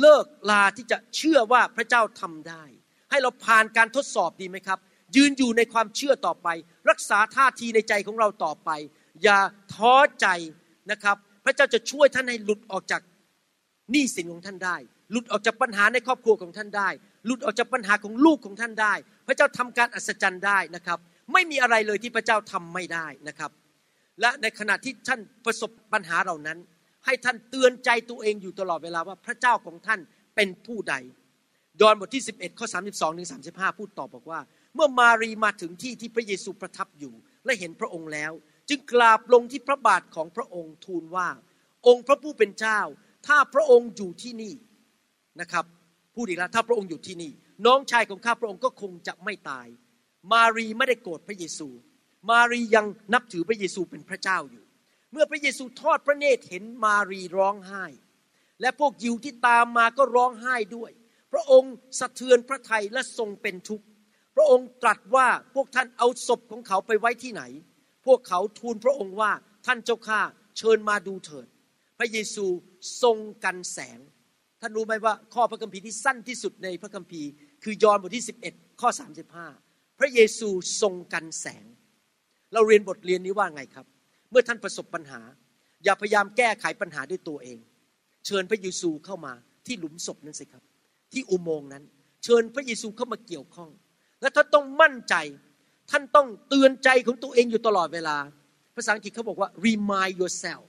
[0.00, 2.64] เลิกลาที่จะเชื่อว่าพระเจ้าทำได้
[3.10, 4.78] ให้เราผ่านการทดสอบดีไหมครับ
[5.16, 6.48] ยืนอยู่ในความเชื่อต่อไป
[6.90, 8.70] รักษาท่าทีในใจของเราต่อไป
[9.22, 9.38] อย่า
[9.74, 10.26] ท้อใจ
[10.90, 13.02] นะครับ พระเจ้าจะช่วยท่านให้หลุดออกจาก
[13.90, 14.76] หนี้สินของท่านได้
[15.12, 16.88] หลุดออกจากปัญหาในครอบครัวของท่านได้
[17.26, 18.94] หลุดออกจากปัญหาของลูกของท่านได้
[19.26, 20.98] พระเจ้าทำการอัศจรรย์ได้นะครับ
[21.32, 23.50] ไม่มีอะไรเลยที่พระเจ้าทำไม่ได้นะครับ
[24.20, 26.58] และในขณะที่ท่านประสบปัญหาเหล่านั้น
[27.06, 30.00] ให้ท่านเตือนใจตัวเองอยู่ตลอดเวลาว่าพระเจ้าของท่าน
[30.36, 30.94] เป็นผู้ใด
[31.80, 34.40] ยอห์นบทที่ 11ข้อ32ถึง35 พูดตอบบอกว่า
[34.74, 38.32] เมื่อมารีมาถึงที่ที่พระเยซูประทับอยู่ และเห็นพระองค์แล้ว
[38.68, 41.28] จึงกราบลงที่พระบาทของพระองค์ทูลว่า
[41.86, 42.80] องค์พระผู้เป็นเจ้า
[43.26, 44.54] ถ้าพระองค์อยู่ที่นี่
[45.40, 45.64] นะครับ
[46.14, 47.32] พูดอีกแล้วถ้าพระองค์อยู่ที่นี่
[47.66, 49.66] น้องชายของข้าพระองค์ก็คงจะไม่ตาย
[50.32, 51.68] มารีไม่ได้โกรธพระเยซู
[52.30, 54.64] มารียังนับถือพระเยซูเป็นพระเจ้าอยู่
[55.12, 57.84] เมื่อพระเยซูทอดพระเนตรเห็นมารีร้องไห้
[58.60, 60.90] และพวกยิวที่ตามมาก็ร้องไห้ด้วย
[61.32, 63.86] พระองค์สะเทือนพระทัยและทรงเป็นทุกข์
[64.36, 67.42] พระองค์ตรัสว่าพวกท่านเอาศพของเขาไปไว้ที่ไหน
[68.06, 69.32] พวกเขาทูลพระองค์ว่า
[69.66, 70.20] ท่านเจ้าข้า
[70.58, 71.46] เชิญมาดูเถิด
[71.98, 72.46] พระเยซู
[73.02, 73.98] ทรงกันแสง
[74.60, 77.28] ท่านรู้ไหมว่าข้อพระคัมภีร์ที่สั้นที่สุดในพระคัมภีร์
[77.64, 78.88] คือยอห์นบทที่ 11 ข้อ
[79.44, 80.48] 35 พระเยซู
[80.80, 81.64] ทรงกันแสง
[82.52, 83.86] เราเรียนบทเรียนนี้ว่าไงครับ
[84.30, 85.20] เมื่อท่านประสบปัญหา
[85.84, 87.58] อย่าพยายามแก้ไขปัญหาด้วยตัวเอง
[88.26, 89.32] เชิญพระเยซูเข้ามา
[89.66, 90.62] ที่หลุมศพนั้นสิครับ
[91.12, 91.84] ที่อุโมงค์นั้น
[92.24, 93.70] เชิญพระเยซูเข้ามาเกี่ยวข้อง
[94.20, 95.14] และท่านต้องมั่นใจ
[95.90, 98.16] ท่านต้องเตือนใจของตัวเองอยู่ตลอดเวลา
[98.76, 100.64] ภาษาอังกฤษเขาบอกว่า remind yourself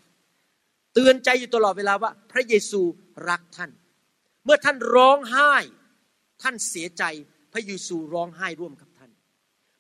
[0.93, 2.81] เตือนใจอยู่ตลอดเวลาว่า พระเยซู
[3.29, 3.71] รักท่าน
[4.45, 5.53] เมื่อท่านร้องไห้
[6.41, 7.03] ท่านเสียใจ
[7.53, 9.11] พระเยซูร้องไห้ร่วมกับท่าน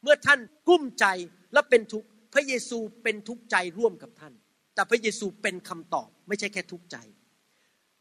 [0.03, 1.05] เมื่อท่านกุ้มใจ
[1.53, 4.33] และเป็นทุกข์ พระเยซูเป็นทุกข์ใจร่วมกับท่าน
[4.75, 6.97] แต่พระเยซูเป็นคำตอบ ไม่ใช่แค่ทุกข์ใจ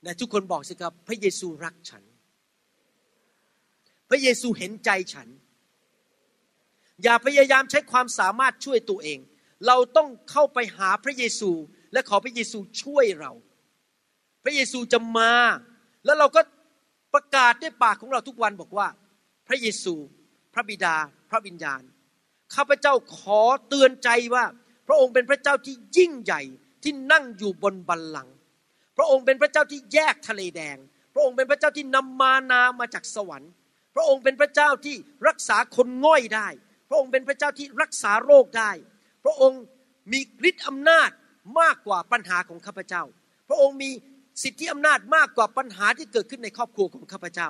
[0.05, 2.03] นะทุกคนบอกสิครับ พระเยซูรักฉัน
[4.11, 5.29] พระเยซูเห็นใจฉัน
[7.03, 9.19] อย่าพยายามใช้ความสามารถช่วยตัวเอง
[9.67, 11.51] เราต้องเข้าไปหาพระเยซู
[11.93, 13.33] และขอพระเยซูช่วยเรา
[14.45, 15.33] พระเยซูจะมา
[16.05, 16.41] แล้วเราก็
[17.15, 18.89] ประกาศด้วยปากของเราทุกวันบอกว่า
[19.49, 19.95] พระเยซู
[20.55, 20.97] พระบิดา
[21.31, 21.83] พระวิญญาณ
[22.55, 24.45] ข้าพเจ้าขอเตือนใจว่า
[24.89, 26.43] พระองค์เป็นพระเจ้าที่ยิ่งใหญ่
[26.83, 28.35] ที่นั่งอยู่บนบัลลังก์
[28.97, 30.77] พระองค์เป็นพระเจ้าที่แยกทะเลแดง
[31.15, 33.53] พระองค์เป็นพระเจ้าที่นำมานามาจากสวรรค์
[33.95, 34.97] พระองค์เป็นพระเจ้าที่
[35.29, 36.49] รักษาคนง่อยได้
[36.91, 38.71] พระองค์เป็นพระเจ้าที่รักษาโรคได้
[39.25, 39.61] พระองค์
[40.13, 41.11] มีฤทธิ์อำนาจ
[41.61, 43.03] มากกว่าปัญหาของข้าพเจ้า
[43.49, 43.91] พระองค์มี
[44.43, 47.49] สิทธิอำนาจมากกว่าปัญหาที่เกิดขึ้นในครอบครัวของข้าพเจ้า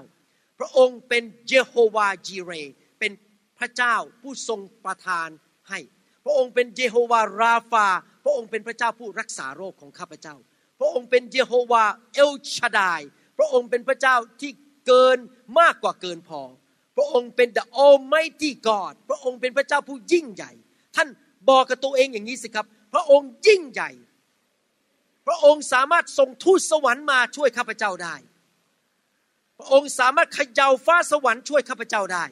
[0.59, 2.53] พระองค์เป็นเยโฮวาจีเร
[2.99, 3.13] เป็น
[3.59, 5.29] พระเจ้าผู้ทรงประทาน
[5.69, 5.79] ให้
[6.25, 7.89] พระองค์เป็นเยโฮวาราฟา
[8.25, 10.35] พระองค์เป็นพระเจ้าผู้รักษาโรคของข้าพเจ้า
[10.81, 11.85] พระองค์เป็นเยโฮวา
[12.15, 13.01] เอลชาดาย
[13.39, 14.53] พระองค์เป็นพระเจ้าที่
[14.87, 15.19] เกิน
[15.61, 16.41] มากกว่าเกินพอ
[17.01, 20.53] ระองค์เป็น the Almighty God พระองค์เป็นพระเจ้าผู้ยิ่งใหญ่
[20.97, 21.09] ท่าน
[21.51, 23.91] บอกกับตัวเองอย่างนี้สิครับ พระองค์ยิ่งใหญ่
[25.27, 28.15] พระองค์สามารถส่งทูตสวรรค์มาช่วยข้าพเจ้าได้
[29.59, 32.25] พระองค์สามารถขย่าฟ้าสวรรค์ช่วยข้าพเจ้าได้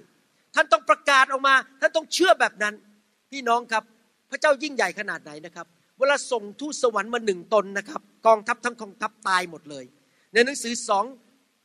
[0.55, 2.75] ท่านต้องประกาศออกมา ท่านต้องเชื่อแบบนั้น
[3.31, 3.85] พี่น้องครับ
[4.31, 5.67] พระเจ้ายิ่งใหญ่ขนาดไหนนะครับ
[5.99, 9.85] เวลาส่งทูตสวรรค์มาหนึ่งตนนะครับ กองทัพทั้งกองทัพตายหมดเลย
[10.33, 11.05] ในหนังสือสอง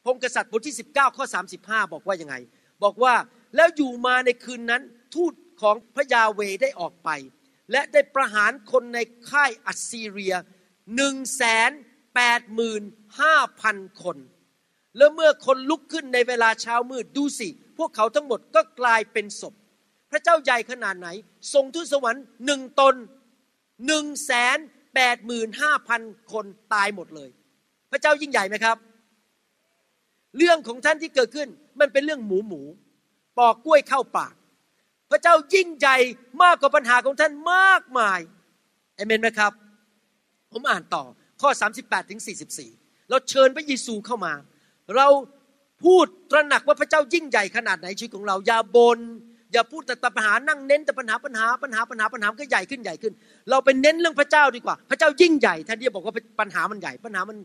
[0.05, 1.25] พงกษัตริย์บทที่ 19ข้อ
[1.59, 2.35] 35 บอกว่ายังไง
[2.83, 3.15] บอกว่า
[3.55, 4.81] แล้วอยู่มาในคืนนั้น
[5.15, 7.09] ทูตของพระยาเวได้ออกไป
[7.71, 10.35] และได้ประหารคนในค่ายอัสซีเรีย
[10.95, 11.71] หนึ่งแสน
[13.05, 14.17] 85,000คน
[14.97, 19.53] แล้วเมื่อคนลุกขึ้นในเวลาเช้ามืดดูสิ พวกเขาทั้งหมดก็กลายเป็นศพ
[20.11, 21.07] พระเจ้าใหญ่ขนาดไหน
[21.53, 22.95] ทรงทูตสวรรค์หนึ่งตน
[23.87, 24.57] หนึ่งแสน
[24.95, 27.29] แปดหมื่นห้าพันคนตายหมดเลย
[27.91, 28.77] พระเจ้ายิ่งใหญ่ไหมครับ
[30.37, 31.49] เรื่องของท่านที่เกิดขึ้น
[31.79, 32.61] มันเป็นเรื่องหมูหมู
[33.37, 34.33] ปอกกล้วยเข้าปาก
[35.11, 35.97] พระเจ้ายิ่งใหญ่
[36.43, 38.19] มากกว่าปัญหาของท่านมากมาย
[38.95, 39.51] เอเมนไหมครับ
[40.51, 41.03] ผมอ่านต่อ
[41.41, 41.49] ข้อ
[41.79, 42.21] 38ถึง
[42.65, 44.33] 44 เราเชิญพระเยซูเข้ามา
[44.95, 45.07] เรา
[45.83, 48.99] พูดตระหนักว่าพระเจ้ายิ่งใหญ่ขนาดไหนชีวิตของเราอย่าบน
[49.53, 53.13] อย่าพูดแต่ปัญหานั่งเน้นแต่ปัญหาปัญหาปัญหาปัญหาปัญหาก็ใหญ่ขึ้นใหญ่ขึ้น
[53.49, 57.37] เราไปเน้นเรื่องพระเจ้าดีกว่า พระเจ้ายิ่งใหญ่แทนที่บอกว่าปัญหามันใหญ่ปัญหามัน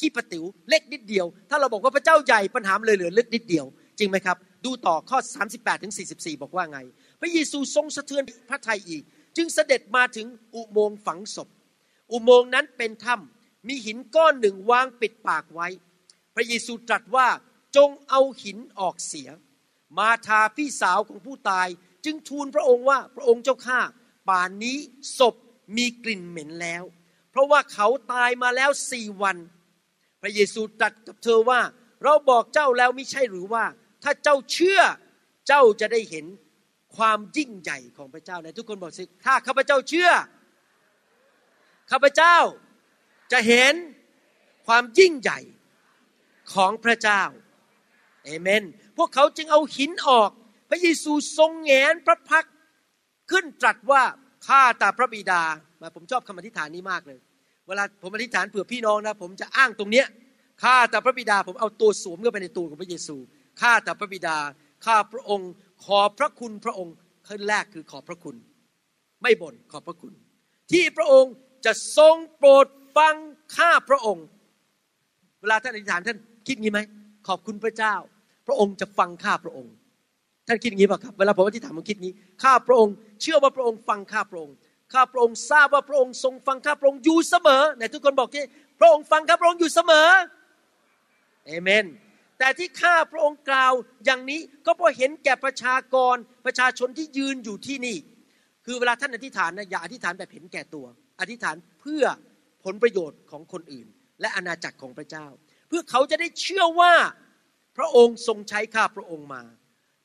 [0.00, 3.66] ขี้ประติ๋วเล็กนิดเดียว ถ้าเราบอกว่าพระเจ้าใหญ่ปัญหาเลยเหลือเล็กนิดเดียว
[3.98, 5.18] จริงไหมครับ ดูต่อข้อ
[5.50, 6.78] 38ถึง44 บอกว่าไง
[7.20, 9.02] พระเยซูทรงสะเทือนพระทัยอีก
[9.36, 11.48] จึงเสด็จมาถึงอุโมงค์ฝังศพ
[12.12, 15.68] อุโมงค์นั้นเป็นถ้ำมีหินก้อนหนึ่งวางปิดปากไว้
[16.34, 17.28] พระเยซูตรัสว่า
[17.76, 19.28] จงเอาหินออกเสีย
[19.98, 21.68] มาทาพี่สาวของผู้ตาย
[22.04, 23.80] จึงทูลพระองค์ว่าพระองค์เจ้าข้า
[24.28, 24.78] ป่านนี้
[25.18, 25.34] ศพ
[25.76, 26.84] มีกลิ่นเหม็นแล้ว
[27.30, 29.36] เพราะว่าเขาตายมาแล้วสี่วัน
[30.22, 31.60] พระเยซูตรัสกับเธอว่า
[32.04, 33.64] เราบอกเจ้าแล้วไม่ใช่หรือว่า
[34.02, 34.80] ถ้าเจ้าเชื่อ
[35.48, 36.26] เจ้าจะได้เห็น
[36.96, 40.10] ความยิ่งใหญ่ของพระเจ้าในทุกคนบอกสิถ้าข้าพเจ้าเชื่อ
[41.90, 42.36] ข้าพเจ้า
[43.32, 43.74] จะเห็น
[44.66, 45.40] ความยิ่งใหญ่
[46.54, 47.22] ของพระเจ้า
[48.24, 48.62] เอเมน
[48.96, 50.30] พวกเขาจึงเอาหินออก
[50.70, 52.46] พระเยซูทรงแงนพระพัก
[53.30, 54.02] ขึ้นตรัสว่า
[54.46, 55.42] ข้าแต่พระบิดา
[55.80, 57.18] มาผมชอบคำอธิษฐานนี้มากเลย
[57.70, 60.06] เวลาผมอธิษฐานเผื่อพี่น้องนะ ผมจะอ้างตรงเนี้ย
[60.62, 63.16] ข้าแต่พระบิดาผมเอาตัวสวมเข้าไปในตัวของพระเยซู
[63.60, 64.36] ข้าแต่พระบิดา
[64.86, 65.50] ข้าพระองค์
[65.84, 66.94] ขอพระคุณพระองค์
[67.28, 68.36] ขั้นแรกคือขอบพระคุณ
[69.22, 70.12] ไม่บ่นขอบพระคุณ
[70.72, 71.32] ที่พระองค์
[71.66, 72.66] จะทรงโปรด
[72.96, 73.14] ฟัง
[73.56, 74.24] ข้าพระองค์
[75.40, 76.80] เวลาท่านอธิษฐานท่านคิดงี้ไหม
[77.28, 77.94] ขอบคุณพระเจ้า
[78.46, 79.72] พระองค์จะฟังข้าพระองค์
[80.48, 82.12] ท่านคิดงี้ป่ะครับเวลาผมอธิษฐานผมคิดงี้
[82.42, 84.54] ข้าพระองค์ เชื่อว่าพระองค์ฟังข้าพระองค์
[84.92, 88.44] ข้าพระองค์ทราบว่าพระองค์ทรงฟังข้าพระองค์อยู่เสมอไหนทุกคนบอกที่
[88.80, 90.08] พระองค์ฟังข้าพระองค์อยู่เสมอ
[91.46, 91.86] เอเมน
[92.38, 93.72] แต่ที่ข้าพระองค์กล่าว
[94.04, 96.16] อย่างนี้ก็เพราะเห็นแก่ประชากร
[96.46, 97.96] ประชาชนที่ยืนอยู่ที่นี่
[98.66, 100.86] คือเวลาท่านอธิษฐานนะอย่าอธิษฐานแบบเห็นแก่ตัว
[101.20, 102.04] อธิษฐานเพื่อ
[102.64, 103.86] ผลประโยชน์ของคนอื่น
[104.20, 105.26] และอาณาจักรของพระเจ้า
[105.68, 106.94] เพื่อเขาจะได้เชื่อว่า
[107.76, 109.42] พระองค์ทรงใช้ข้าพระองค์มา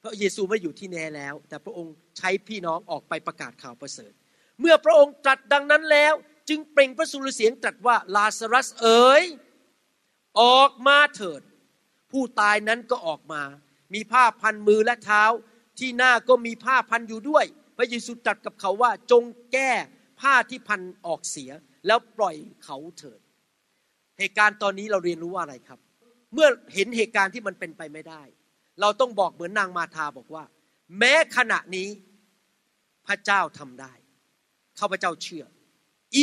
[0.04, 4.14] พระเยซูไม่อยู่ที่แน่แล้ว แต่พระองค์ใช้พี่น้องออกไปประกาศข่าวประเสริฐ
[4.60, 6.14] เมื่อพระองค์ตรัสดังนั้นแล้ว
[6.50, 9.24] จึงเปล่งพระสุรเสียงตรัสว่าลาซารัสเอ๋ย
[10.42, 11.42] ออกมาเถิด
[12.12, 13.42] ผู้ตายนั้นก็ออกมา
[13.94, 15.24] มีผ้าพันมือและเท้า
[15.80, 17.46] ที่หน้าก็มีผ้าพันอยู่ด้วย
[17.78, 19.72] พระเยซูตรัสกับเขาว่าจงแก้
[20.22, 21.52] ผ้าที่พันออกเสีย
[21.88, 23.20] แล้วปล่อยเขาเถิด
[24.20, 25.80] เหตุการณ์ตอนนี้เราเรียนรู้ว่าอะไรครับ
[26.34, 28.22] เมื่อเห็นเหตุการณ์ที่มันเป็นไปไม่ได้
[28.82, 30.44] เราต้องบอกเหมือนนางมาธาบอกว่า
[31.00, 31.90] แม้ขณะนี้
[33.08, 33.94] พระเจ้าทำได้
[34.80, 35.46] ข้าพเจ้าเชื่อ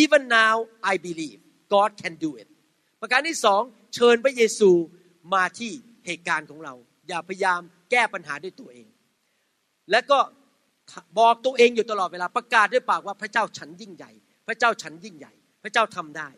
[0.01, 0.55] even now
[0.93, 1.39] I believe
[1.75, 2.49] God can do it
[3.01, 3.63] ประการที่สอง
[3.95, 4.71] เชิญพระเยซู
[5.35, 5.73] มาที่
[6.07, 6.75] เหตุการณ์ของเรา
[7.09, 8.89] อย่าพยายามแก้ปัญหาด้วยตัวเอง
[9.91, 10.19] และก็
[11.19, 14.11] บอกตัวเองอยู่ตลอดเวลาประกาศด้วยปากว่าพระเจ้าฉันยิ่งใหญ่
[14.47, 15.33] พระเจ้าฉันยิ่งใหญ่
[15.63, 16.29] พระเจ้าทำได้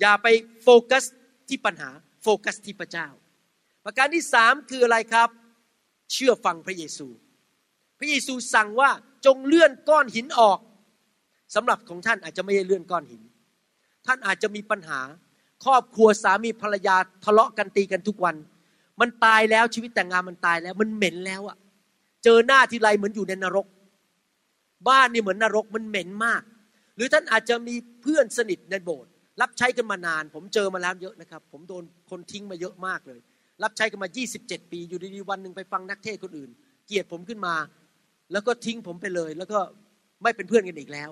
[0.00, 0.26] อย่าไป
[0.62, 1.04] โฟกัส
[1.48, 1.90] ที่ปัญหา
[2.22, 3.08] โฟกัสที่พระเจ้า
[3.84, 5.28] ประการที่สามคืออะไรครับ
[6.12, 7.06] เชื่อฟังพระเยซู
[7.98, 8.90] พระเยซูสั่งว่า
[9.26, 10.58] จงเลื่อนก้อนหินออก
[11.54, 13.22] สำหรับของท่านอาจจะไม่ได้เลื่อนก้อนหิน
[14.06, 15.00] ท่านอาจจะมีปัญหา
[15.64, 18.36] ครอบครัวสามีภรรยาทะเลาะกันตีกันทุกวัน
[19.00, 21.56] มันตายแล้วชีวิตแต่งงานมันตายแล้ว มันเหม็นแล้วอะ
[22.24, 23.66] เจอหน้าทีไรเหมือนอยู่ในนรก
[24.88, 26.42] บ้านนี่เหมือนนรกมันเหม็นมาก
[26.96, 33.20] หรือท่านอาจจะมีเพื่อนสนิทในโบสถ์รับใช้กันมานาน ผมเจอมาแล้วเยอะนะครับ ผมโดนคนทิ้งมาเยอะมากเลย
[33.62, 34.08] รับใช้กันมา
[34.40, 36.50] 27 ปี อยู่ดีๆวันหนึ่งไปฟังนักเทศคนอื่น
[36.86, 37.54] เกลียดผมขึ้นมา
[38.32, 39.58] แล้วก็ทิ้งผมไปเลย แล้วก็
[40.22, 41.10] ไม่เป็นเพื่อนกันอีกแล้ว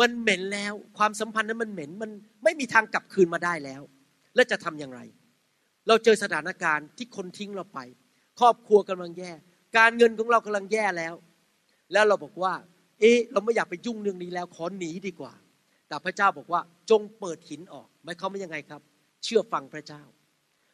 [0.00, 2.10] มันเหม็นแล้ว ความสัมพันธ์นั้นมันเหม็นมัน
[2.44, 3.82] ไม่มีทางกลับคืนมาได้แล้ว
[4.34, 5.00] แล้วจะทำอย่างไร
[5.88, 7.78] เราเจอสถานการณ์ที่คนทิ้งเราไป
[8.40, 9.32] ครอบครัวกำลังแย่
[9.76, 11.14] การเงินของเรากำลังแย่แล้ว
[11.92, 12.54] แล้วเราบอกว่า
[13.00, 15.32] เอ๊ะเราไม่อยากไปยุ่งเรื่องนี้แล้วขอหนีดีกว่า
[15.88, 18.80] แต่พระเจ้าบอกว่าจงเปิดหินออกหมายความว่ายังไงครับ
[19.24, 20.02] เชื่อฟังพระเจ้า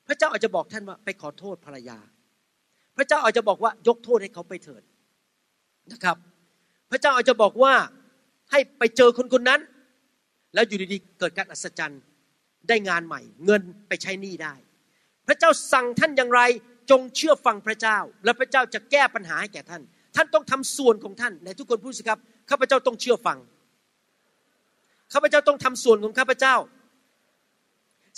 [0.08, 1.98] พระเจ้าอาจจะบอกท่านว่าไปขอโทษภรรยา
[2.96, 4.82] พระเจ้าอาจจะบอกว่ายกโทษให้เขาไปเถิด
[5.92, 6.16] นะครับ
[6.90, 7.74] พระเจ้าอาจจะบอกว่า
[8.52, 9.60] ให้ไปเจอคนคนนั้น
[10.54, 12.00] แล้วอยู่ดีๆเกิดการอัศจรรย์
[12.68, 14.54] ได้งานใหม่ เงินไปใช้หนี้ได้
[15.26, 16.40] พระเจ้าสั่งท่านอย่างไร
[16.90, 19.82] จงเชื่อฟังพระเจ้า และพระเจ้าจะแก้ปัญหาให้แก่ท่าน
[20.16, 22.18] ท่านต้องทำส่วนของท่านในทุกคนพูดสิครับ
[22.50, 23.38] ข้าพเจ้าต้องเชื่อฟัง
[25.12, 26.54] ข้าพเจ้าต้องทำส่วนของข้าพเจ้า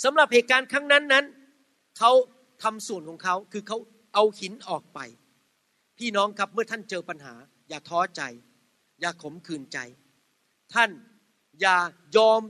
[0.03, 1.25] สำหรับเหตุการณ์ครั้งนั้นนั้น
[1.97, 2.11] เขา
[2.63, 3.77] ทำส่วนของเขาคือเขา
[4.13, 4.99] เอาหินออกไป
[5.97, 7.33] พี่น้องครับเมื่อท่านเจอปัญหา
[7.69, 8.21] อย่าท้อใจ
[9.01, 9.77] อย่าขมขื่นใจ
[10.75, 10.91] ท่าน
[11.61, 11.77] อย่า
[12.17, 12.41] ยอม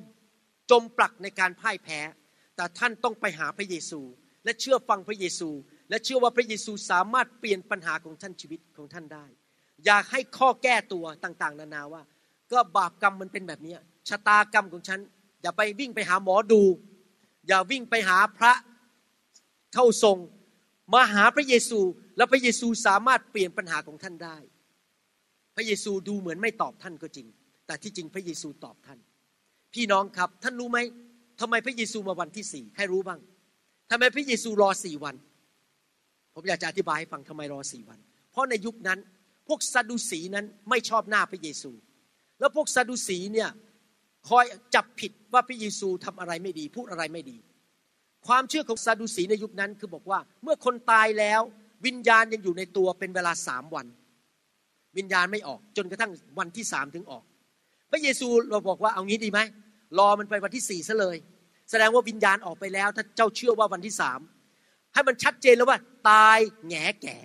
[0.71, 1.99] จมปลักในการพ่ายแพ้
[2.55, 4.01] แต่ท่านต้องไปหาพระเยซู
[4.43, 5.49] และเชื่อฟังพระเยซู
[5.89, 9.25] และเชื่อว่าพระเยซูสามารถเปลี่ยนปัญหาของท่านชีวิตของท่านได้
[9.85, 12.03] อยากให้ข้อแก้ตัวต่างๆ นานาว่า
[12.51, 13.75] ก็บาปกรรมมันเป็นแบบนี้
[14.09, 14.99] ชะตากรรมของฉัน
[15.41, 16.61] อย่าไปวิ่งไปหาหมอดู
[17.47, 18.53] อย่าวิ่งไปหาพระ
[19.73, 20.17] เข้าทรง
[20.93, 21.79] มาหาพระเยซู
[22.17, 24.37] แล้วพระเยซูสามารถเปลี่ยนปัญหาของท่านได้
[25.55, 27.27] พระเยซูดูเหมือนไม่ตอบท่านก็จริง
[27.71, 28.99] แต่ที่จริงพระเยซูตอบท่าน
[29.73, 30.79] พี่น้องครับท่านรู้ไหม
[31.41, 33.19] ทำไมพระเยซูมาวันที่สี่ใครรู้บ้าง
[33.91, 35.15] ทำไมพระเยซูรอสี่วัน
[36.33, 37.99] ผมอยากจะอธิบายให้ฟังทำไมรอสี่วัน
[38.31, 38.99] เพราะในยุคนั้น
[39.47, 41.71] พวกซาดูสีนั้นไม่ชอบหน้าพระเยซู
[42.39, 43.49] แล้วพวกซาดูสีเนี่ย
[44.29, 44.45] คอย
[44.75, 47.37] จับผิดว่าพระเยซูทำอะไรไม่ดี พูดอะไรไม่ดี
[48.27, 51.41] ความเชื่อของซาดูสีในยุคนั้นคือบอกว่าเมื่อคนตายแล้ว
[51.85, 53.87] วิญญาณยังอยู่ในตัวเป็นเวลาสามวัน
[54.97, 57.23] วิญญาณไม่ออกจนกระทั่งวันที่สามถึงออก
[57.91, 59.39] พระเยซูเราบอกว่าเอางี้ดีไหม
[59.97, 61.17] รอมันไปวันที่สี่ซะเลย
[61.69, 64.19] แสดงว่าวิญญาณออกไปแล้ว ถ้าเจ้าเชื่อว่าวันที่สาม
[64.93, 65.79] ให้มันชัดเจนแล้วว่า
[66.09, 67.17] ตายแง่แก่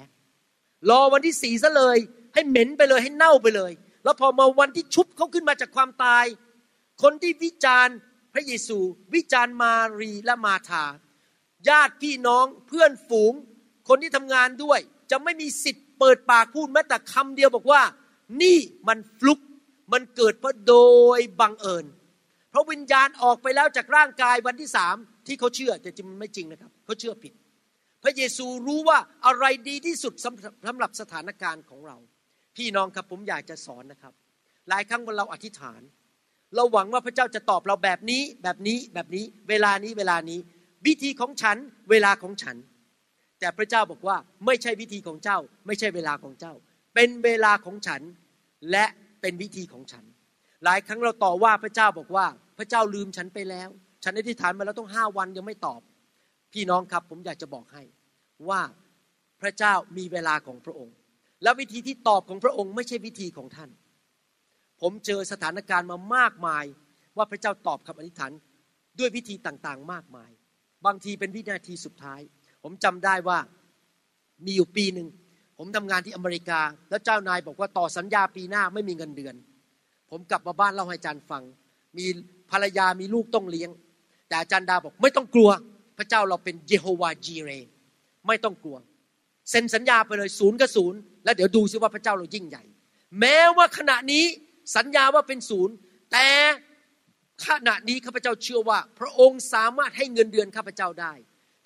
[0.91, 1.99] รอวันที่สี่ซะเลย
[2.35, 3.73] ให้เหม็นไปเลยให้เน่าไปเลย
[4.05, 6.25] แล้วพอมาวันที่ชุบเขาขึ้นมาจากความตาย
[7.03, 7.97] คนที่วิจารณ์
[8.35, 8.79] พระเยซู
[9.15, 10.85] วิจารณ์มารีและมาธา
[11.69, 13.33] ญาติพี่น้องเพื่อนฝูง
[13.89, 17.83] คนที่ทำงานด้วย จะไม่มีสิทธิ์เปิดปากพูดแม้แต่คำเดียวบอกว่า
[18.43, 18.59] นี่
[18.89, 19.41] มันฟลุก
[19.93, 20.77] มันเกิดเพราะโด
[21.19, 21.87] ยบังเอิญ
[22.51, 27.33] เพราะวิญญาณออกไปแล้วจากร่างกายวันที่สามที่เขาเชื่อแต่จริงมันไม่จริงนะครับเขาเชื่อผิด
[28.03, 30.15] พระเยซูรู้ว่าอะไรดีที่สุด
[30.67, 31.97] สำหรับสถานการณ์ของเรา
[32.57, 34.13] พี่น้องครับผมอยากจะสอนนะครับ
[34.69, 35.81] หลายครั้งเวลาเราอธิษฐาน
[36.55, 40.39] เราหวังว่าพระเจ้าจะตอบเราแบบนี้แบบนี้แบบนี้ เวลานี้เวลานี้
[40.87, 41.57] วิธีของฉัน
[41.91, 42.57] เวลาของฉัน
[43.41, 44.17] แต่พระเจ้าบอกว่า
[44.47, 46.55] ไม่ใช่วิธีของเจ้า ไม่ใช่เวลาของเจ้า
[46.95, 48.03] เป็นเวลาของฉัน
[48.71, 48.85] และ
[49.27, 50.05] เป็นวิธีของฉัน
[50.65, 52.27] หลายครั้งเราต่อว่าพระเจ้าบอกว่า
[52.59, 53.69] พระเจ้าลืมฉันไปแล้ว
[54.05, 55.81] ฉันอธิษฐานมาแล้วต้องห้าวันยังไม่ตอบ
[56.53, 57.83] พี่น้องครับผมอยากจะบอกให้
[58.49, 58.61] ว่า
[59.41, 60.95] พระเจ้ามีเวลาของพระองค์
[61.43, 63.71] และวิธีที่ตอบของพระองค์ไม่ใช่วิธีของท่าน
[64.81, 66.65] ผมเจอสถานการณ์มามากมาย
[67.17, 68.33] ว่าพระเจ้าตอบคำอธิษฐาน
[68.99, 70.31] ด้วยวิธีต่างๆ มากมาย
[70.87, 72.21] บางทีเป็นวินาทีสุดท้าย
[72.63, 73.39] ผมจำได้ว่า
[74.45, 75.09] มีอยู่ปีหนึ่ง
[75.59, 79.35] ผมทำงานที่อเมริกา แล้วเจ้านายบอกว่าต่อสัญญาปีหน้าไม่มีเงินเดือน
[80.11, 81.43] ผมกลับมาบ้านเล่าให้อาจารย์ฟัง
[81.99, 82.07] มี
[82.51, 83.71] ภรรยามีลูกต้องเลี้ยง
[84.29, 85.51] แต่อาจารย์ดาบอกไม่ต้องกลัว
[85.99, 87.51] พระเจ้าเราเป็นเยโฮวาจีเร
[88.27, 88.79] ไม่ต้องกลัว
[89.51, 92.63] เซ็นสัญญาไปเลยศูนย์กับศูนย์แล้วเดี๋ยวดูซิว่าพระเจ้าเรายิ่งใหญ่
[93.21, 94.25] แม้ว่าขณะนี้
[94.77, 95.75] สัญญาว่าเป็นศูนย์
[96.13, 96.27] แต่
[97.47, 101.13] ขณะนี้ข้าพเจ้าเชื่อว่า พระองค์สามารถให้เงินเดือนข้าพเจ้าได้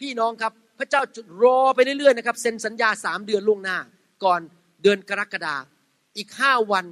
[0.00, 3.78] พี่น้องครับ พระเจ้าจุดรอไปเรื่อยๆนะครับเซ็นสัญญาสามเดือนล่วงหน้า
[4.24, 4.40] ก่อน
[4.82, 5.56] เดือนกรกฎา
[6.16, 6.84] อีกห้าวัน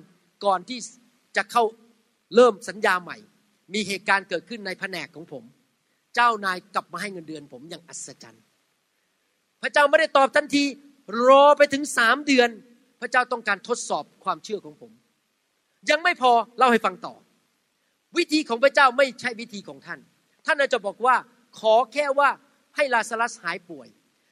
[0.45, 0.79] ก่อนที่
[1.37, 1.63] จะเข้า
[2.35, 3.17] เริ่มสัญญาใหม่
[3.75, 5.45] มีเหตุการณ์เกิดขึ้นในแผนกของผม
[6.15, 8.43] เจ้านายกลับมาให้เงินเดือนผมอย่างอัศจรรย์
[9.63, 10.65] พระเจ้าไม่ได้ตอบทันที
[11.27, 12.49] รอไปถึงสามเดือน
[13.01, 14.93] พระเจ้าต้องการทดสอบความเชื่อของผม
[15.91, 17.15] ยังไม่พอเล่าให้ฟังต่อ
[18.19, 20.01] วิธีของพระเจ้าไม่ใช่วิธีของท่าน
[20.47, 21.17] ท่านอาจจะบอกว่า
[21.61, 22.31] ขอแค่ว่า
[22.79, 23.89] ให้ลาซารัสหายป่วย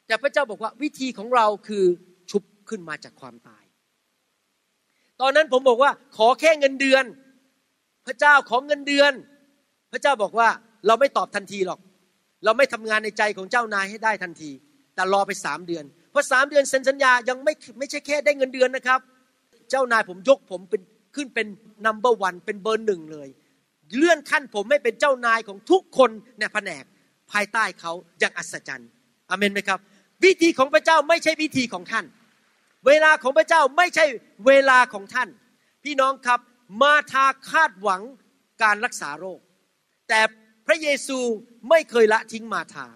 [0.06, 1.84] แต่พระเจ้าบอกว่าวิธีของเราคือ
[2.30, 3.64] ชุบขึ้นมาจากความตาย
[5.20, 7.04] ตอนนั้นผมบอกว่าขอแค่เงินเดือน
[8.06, 9.12] พระเจ้าขอเงินเดือน
[9.92, 10.48] พระเจ้าบอกว่า
[10.86, 11.80] เราไม่ตอบทันทีหรอก
[12.44, 14.50] เราไม่ทำงานในใจของเจ้านายให้ได้ทันที
[14.94, 19.00] แต่รอไปสามเดือนเพราะสามเดือนเซ็นสัญญายังไม่ไม่ใช่แค่ได้เงินเดือนนะครับ
[19.70, 20.82] เจ้านายผมยกผมเป็น
[21.14, 21.46] ขึ้นเป็น
[21.86, 23.28] นัมเบอร์วันเป็นเบอร์หนึ่งเลย
[23.96, 26.84] เลื่อนขั้นผมไม่เป็นเจ้านายของทุกคนในแผนก
[27.32, 28.90] ภายใต้เขาอย่างอัศจรรย์
[29.30, 29.80] อเมนไหมครับ
[30.24, 32.04] วิธีของพระเจ้าไม่ใช่วิธีของท่าน
[32.86, 34.04] เวลาของพระเจ้าไม่ใช่
[34.46, 35.28] เวลาของท่าน
[35.84, 36.40] พี่น้องครับ
[36.82, 38.02] มาทาคาดหวัง
[38.62, 39.40] การรักษาโรค
[40.08, 40.20] แต่
[40.66, 41.18] พระเยซู
[41.70, 42.86] ไม่เคยละทิ้งมาทา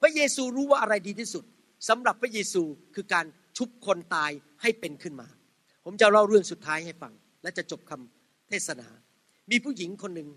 [0.00, 1.44] พระเยซูรู้ว่าอะไรดีที่สุด
[1.88, 2.62] สำหรับพระเยซู
[2.94, 3.26] คือการ
[3.56, 4.30] ชุบคนตาย
[4.62, 5.28] ให้เป็นขึ้นมา
[5.84, 7.12] ผมจะเล่าเรื่องสุดท้ายให้ฟัง
[7.42, 8.88] และจะจบคำเทศนา
[9.50, 10.28] มีผู้หญิงคนหนึ่ง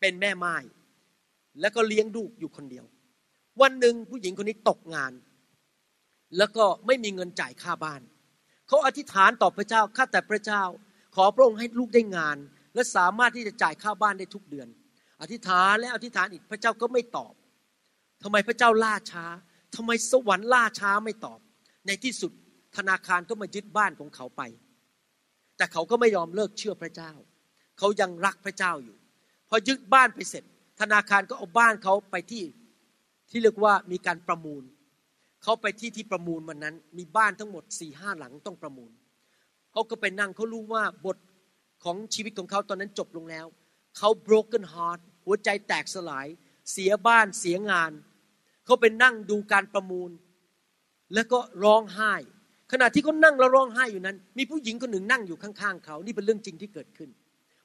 [0.00, 0.56] เป็นแม่ไม้
[1.60, 2.84] แล้วก็เลี้ยงลูกอยู่คนเดียว
[3.60, 5.12] วันหนึ่งผู้หญิงคนนี้ตกงาน
[6.38, 8.00] แล้วก็ไม่มีเงินจ่ายค่าบ้าน
[8.68, 10.62] เขาอธิษฐานต่อพระเจ้าข้าแต่พระเจ้า
[11.16, 12.36] ขอพระองค์ให้ลูกได้งาน
[12.74, 14.68] และสามารถที่จะจ่ายค่าบ้านได้ทุกเดือน
[15.20, 17.34] อธิษฐานและอธิษฐานอีกพระเจ้าก็ไม่ตอบ
[18.22, 19.24] ทำไมพระเจ้าล่าช้า
[19.76, 21.40] ทำไมสวรรค์ล่าช้าไม่ตอบ
[21.86, 22.32] ในที่สุด
[22.76, 24.42] ธนาคารก็มายึดบ้านของเขาไป
[25.56, 27.12] แต่เขาก็ไม่ยอมเลิกเชื่อพระเจ้า
[27.78, 28.96] เขายังรักพระเจ้าอยู่
[29.48, 30.44] พอยึดบ้านไปเสร็จ
[30.80, 32.44] ธนาคารก็เอาบ้านเขาไปที่
[33.30, 34.62] ที่เรียกว่ามีการประมูล
[35.42, 38.90] เขาไปที่ที่ประมูลวันนั้น มีบ้านทั้งหมดสี่ห้าหลังต้องประมูล
[39.72, 41.18] เขาก็ไปนั่งเขารู้ว่าบท
[41.84, 43.46] ของชีวิตของเขาตอนนั้นจบลงแล้ว
[43.96, 46.26] เขา broken heart หัวใจแตกสลาย
[46.72, 47.92] เสียบ้านเสียงาน
[48.64, 50.10] เขาไปนั่งดูการประมูล
[51.14, 52.14] แล้วก็ร้องไห้
[52.72, 57.10] ขณะที่เขานั่งแล้วร้องไห้อยู่นั้น มีผู้หญิงคนหนึ่งนั่งอยู่ข้างๆเขา นี่เป็นเรื่องจริงที่เกิดขึ้น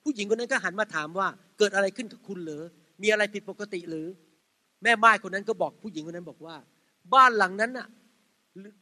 [0.04, 2.66] ผู้หญิงคนนั้นก็หันมาถามว่าเกิดอะไรขึ้นกับคุณเหรอ
[3.02, 4.08] มีอะไรผิดปกติหรือ
[4.84, 6.56] แม่ไม้คนนั้นก็บอกผู้หญิงคนนั้นบอกว่า
[7.14, 7.88] บ้านหลังนั้นน่ะ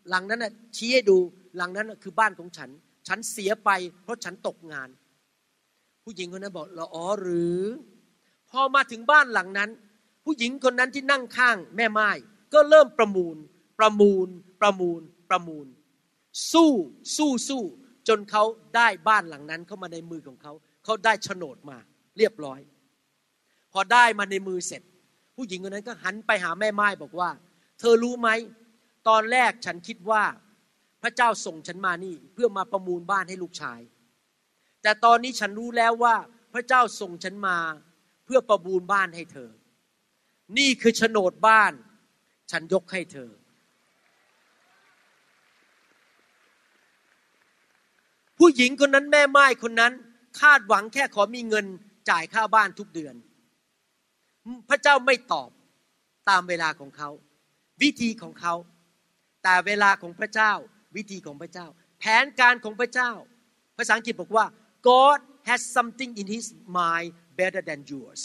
[0.10, 1.18] หลังนั้นน่ะชี้ให้ดู
[1.58, 2.70] หลังนั้นน่ะคือบ้านของฉัน
[3.08, 3.70] ฉันเสียไป
[4.04, 4.90] เพราะฉันตกงาน
[6.04, 7.62] ผู้หญิงคนนั้นบอกเราอ๋อหรือ
[8.50, 9.70] พอมาถึงบ้านหลังนั้น
[10.26, 12.10] ผู้หญิงคนนั้นที่นั่งข้าง แม่ไม้
[12.54, 13.36] ก็เริ่มประมูล
[13.80, 14.28] ประมูล
[14.62, 15.68] ประมูล ประมูล
[16.52, 16.72] สู้
[17.18, 17.64] สู้สู้
[18.08, 18.44] จนเขา
[18.76, 20.54] ได้บ้านหลังนั้นเข้ามาในมือของเขา
[20.84, 21.78] เขาได้โฉนดมา
[22.18, 22.60] เรียบร้อย
[23.74, 24.82] พอได้มาในมือเสร็จ
[25.36, 27.30] ผู้หญิงคนนั้นก็หันไปหาแม่ไม้บอกว่า
[27.80, 28.30] เธอรู้ไหม
[29.08, 30.24] ตอนแรกฉันคิดว่า
[31.02, 33.80] พระเจ้าส่งฉันมานี่ เพื่อมาประมูลบ้านให้ลูกชาย
[34.82, 36.16] แต่ตอนนี้ฉันรู้แล้วว่า
[36.54, 37.58] พระเจ้าส่งฉันมา
[38.26, 39.50] เพื่อประมูลบ้านให้เธอ
[40.58, 41.74] นี่คือโฉนดบ้าน
[42.52, 43.30] ฉันยกให้เธอ
[48.38, 49.94] ผู้หญิงคนนั้นแม่ไม้คนนั้น
[50.42, 51.66] คาดหวังแค่ขอมีเงิน
[52.10, 53.16] จ่ายค่าบ้านทุกเดือน
[54.70, 55.50] พระเจ้าไม่ตอบ
[56.30, 57.10] ตามเวลาของเขา
[57.82, 58.54] วิธีของเขา
[59.44, 60.54] แต่เวลาของพระเจ้า
[60.96, 61.68] วิธีของพระเจ้า
[62.00, 63.12] แผนการของพระเจ้า
[63.78, 64.46] ภาษาอังกฤษบอกว่า
[64.90, 65.18] God
[65.50, 66.46] has something in His
[66.78, 68.22] mind better than yours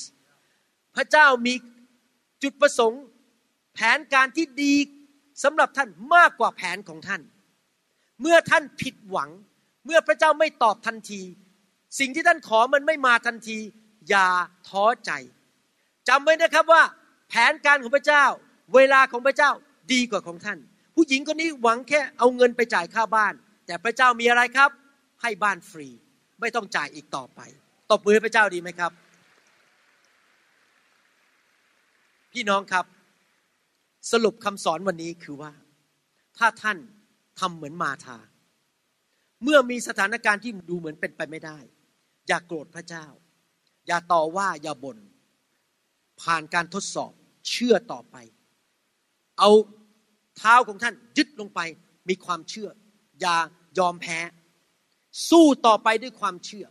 [0.96, 1.54] พระเจ้ามี
[2.42, 3.02] จุดประสงค์
[3.74, 4.74] แผนการที่ดี
[5.44, 7.22] สำหรับท่านมากกว่าแผนของท่าน
[8.20, 9.30] เมื่อท่านผิดหวัง
[9.86, 11.22] เมื่อพระเจ้าไม่ตอบทันที
[11.98, 13.58] สิ่งที่ท่านขอมันไม่มาทันที
[14.08, 14.28] อย่า
[14.68, 15.10] ท้อใจ
[16.08, 16.82] จำไว้นะครับว่า
[17.28, 18.24] แผนการของพระเจ้า
[18.74, 19.50] เวลาของพระเจ้า
[19.92, 20.58] ดีกว่าของท่าน
[20.94, 23.34] ผู้หญิงคนนี้หวังแค่เอาเงินไปจ่ายค่าบ้าน
[23.66, 24.70] แต่พระเจ้ามีอะไรครับ
[25.22, 25.88] ให้บ้านฟรี
[26.40, 27.40] ไม่ต้องจ่ายอีกต่อไป
[27.90, 28.92] ตบมือให้พระเจ้าดีไหมครับ
[32.32, 32.84] พี่น้องครับ
[34.12, 35.52] สรุปคำสอนวันนี้คือว่า
[36.38, 36.78] ถ้าท่าน
[37.40, 38.18] ทำเหมือนมาธา
[39.42, 41.58] เมื่อมีสถานการณ์ที่ดูเหมือนเป็นไปไม่ได้
[42.28, 43.06] อย่ากโกรธพระเจ้า
[43.86, 44.98] อย่าต่อว่าอย่าบน่น
[46.22, 47.12] ผ่านการทดสอบ
[47.50, 48.16] เชื่อต่อไป
[49.38, 49.50] เอา
[50.36, 51.60] เท้าของท่านยึดลงไป
[52.08, 52.68] มีความเชื่อ
[53.20, 53.36] อย่า
[53.78, 54.18] ยอมแพ้
[55.30, 56.66] สู้ต่อไปด้วยความเชื่อ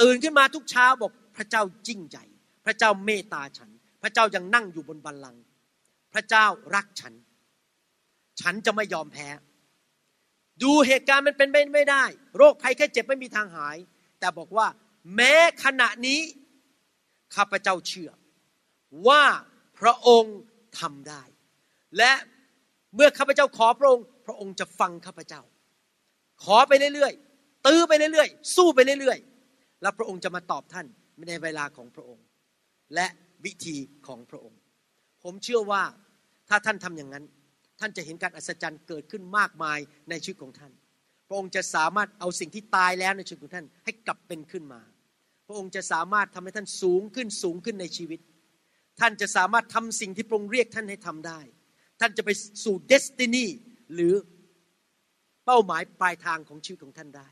[0.00, 2.24] ตื่นขึ้นมาทุกเช้าบอกพระเจ้ายิ่งใหญ่
[2.64, 3.70] พระเจ้าเมตตาฉัน
[4.02, 5.42] พระเจ้ายังนั่งอยู่บนบัลลังก์
[6.12, 7.14] พระเจ้ารักฉัน
[8.40, 9.28] ฉันจะไม่ยอมแพ้
[10.62, 12.04] ดูเหตุการณ์มันเป็นไปไม่ได้
[12.36, 13.76] โรคภัยแค่เจ็บไม่มีทางหาย
[14.20, 14.66] แต่บอกว่า
[15.16, 15.34] แม้
[15.64, 16.20] ขณะนี้
[17.34, 18.10] ข้าพเจ้าเชื่อ
[19.08, 19.24] ว่า
[19.78, 20.36] พระองค์
[20.80, 21.22] ทำได้
[21.98, 22.12] และ
[22.94, 25.40] เมื่อข้าพเจ้าขอพระองค์ พระองค์จะฟังข้าพเจ้า
[26.44, 30.86] ขอไปเรื่อยๆตื้อไปเรื่อยๆ สู้ไปเรื่อยๆ แล้วพระองค์จะมาตอบท่าน
[31.28, 32.24] ในเวลาของพระองค์
[32.94, 33.06] และ
[33.44, 33.76] วิธี
[34.06, 34.58] ของพระองค์
[35.22, 35.82] ผมเชื่อว่า
[36.48, 37.24] ถ้าท่านทำอย่างนั้น
[37.80, 39.78] ท่านจะเห็นการอัศจรรย์เกิดขึ้นมากมาย
[40.10, 40.72] ในชีวิตของท่าน
[41.28, 44.80] พระองค์จะสามารถเอาสิ่งที่ตายแล้วในชีวิตของท่านให้กลับเป็นขึ้นมา
[45.46, 48.20] พระองค์จะสามารถทำให้ท่านสูงขึ้นสูงขึ้นในชีวิต
[49.00, 51.40] ท่านจะสามารถทำสิ่งที่พระองค์เรียกท่านให้ทำได้
[52.00, 52.30] ท่านจะไป
[52.64, 53.46] สู่เดสตินี
[53.94, 54.14] หรือ
[55.46, 57.28] เป้าหมายปลายทางของชีวิตของท่านได้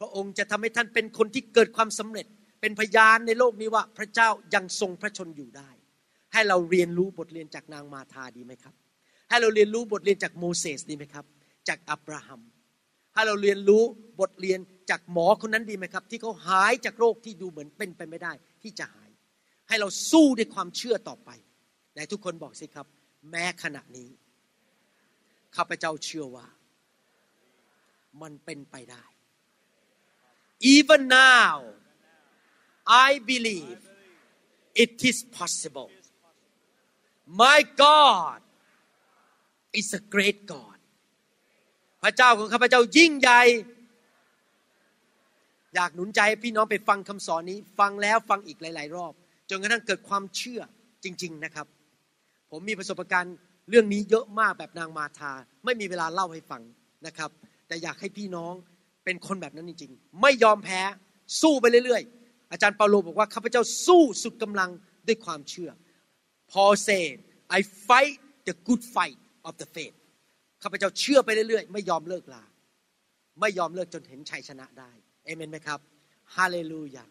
[0.00, 2.26] พระองค์จะทำให้ท่านเป็นคนที่เกิดความสำเร็จ
[2.60, 5.70] เป็นพยานในโลกนี้ว่าพระเจ้ายังทรงพระชนอยู่ได้
[6.32, 8.74] ให้เราเรียนรู้บทเรียนจากนางมาธาดีไหมครับ
[9.28, 11.24] ให้เราเรียนรู้บทเรียนจากโมเสสดีไหมครับ
[11.68, 12.40] จากอับราฮัม
[13.14, 13.82] ให้เราเรียนรู้
[14.20, 14.58] บทเรียน
[14.90, 19.05] จากหมอคนนั้นดีไหมครับ ที่เขาหายจากโรคที่ดูเหมือนเป็นไปไม่ได้ที่จะหาย
[19.68, 21.30] ให้เราสู้ด้วยความเชื่อต่อไป
[21.92, 22.86] ไหนทุกคนบอกสิครับ
[23.30, 24.10] แม้ขณะนี้
[25.56, 26.46] ข้าพเจ้าเชื่อว่า
[28.22, 29.04] มันเป็นไปได้
[30.74, 31.54] even now
[33.08, 33.80] I believe
[34.82, 35.90] it is possible
[37.42, 38.40] my God
[39.80, 40.78] is a great God
[42.02, 43.42] พระเจ้าของข้าพเจ้ายิ่งใหญ่
[45.74, 49.12] อยากหนุนใจให้พี่น้องไปฟังคำสอนนี้ ฟังแล้วฟังอีกหลาย ๆ รอบ
[49.50, 50.60] จนกระทั่งเกิดความเชื่อ
[51.04, 51.66] จริง ๆนะครับ
[52.50, 53.36] ผมมีประสบการณ์
[53.70, 55.32] เรื่องนี้เยอะมากแบบนางมาธา
[55.64, 56.62] ไม่มีเวลาเล่าให้ฟัง
[57.06, 57.30] นะครับ
[57.68, 58.54] แต่อยากให้พี่น้อง
[59.04, 60.80] เป็นคนแบบนั้นจริง ๆ ไม่ยอมแพ้
[61.42, 64.70] สู้ไปเรื่อยๆ อาจารย์เปาโลบอกว่าข้าพเจ้าสู้สุดกำลัง
[65.06, 65.70] ด้วยความเชื่อ
[66.52, 67.14] Paul said
[67.58, 68.16] I fight
[68.48, 69.18] the good fight
[69.48, 69.96] of the faith
[70.62, 72.44] ข้าพเจ้าเชื่อไปเรื่อยๆ ไม่ยอมเลิกลา
[73.40, 74.90] ไม่ยอมเลิกจนเห็นชัยชนะได้
[75.24, 75.80] เอเมนไหมครับ
[76.36, 77.04] ฮาเลลูยา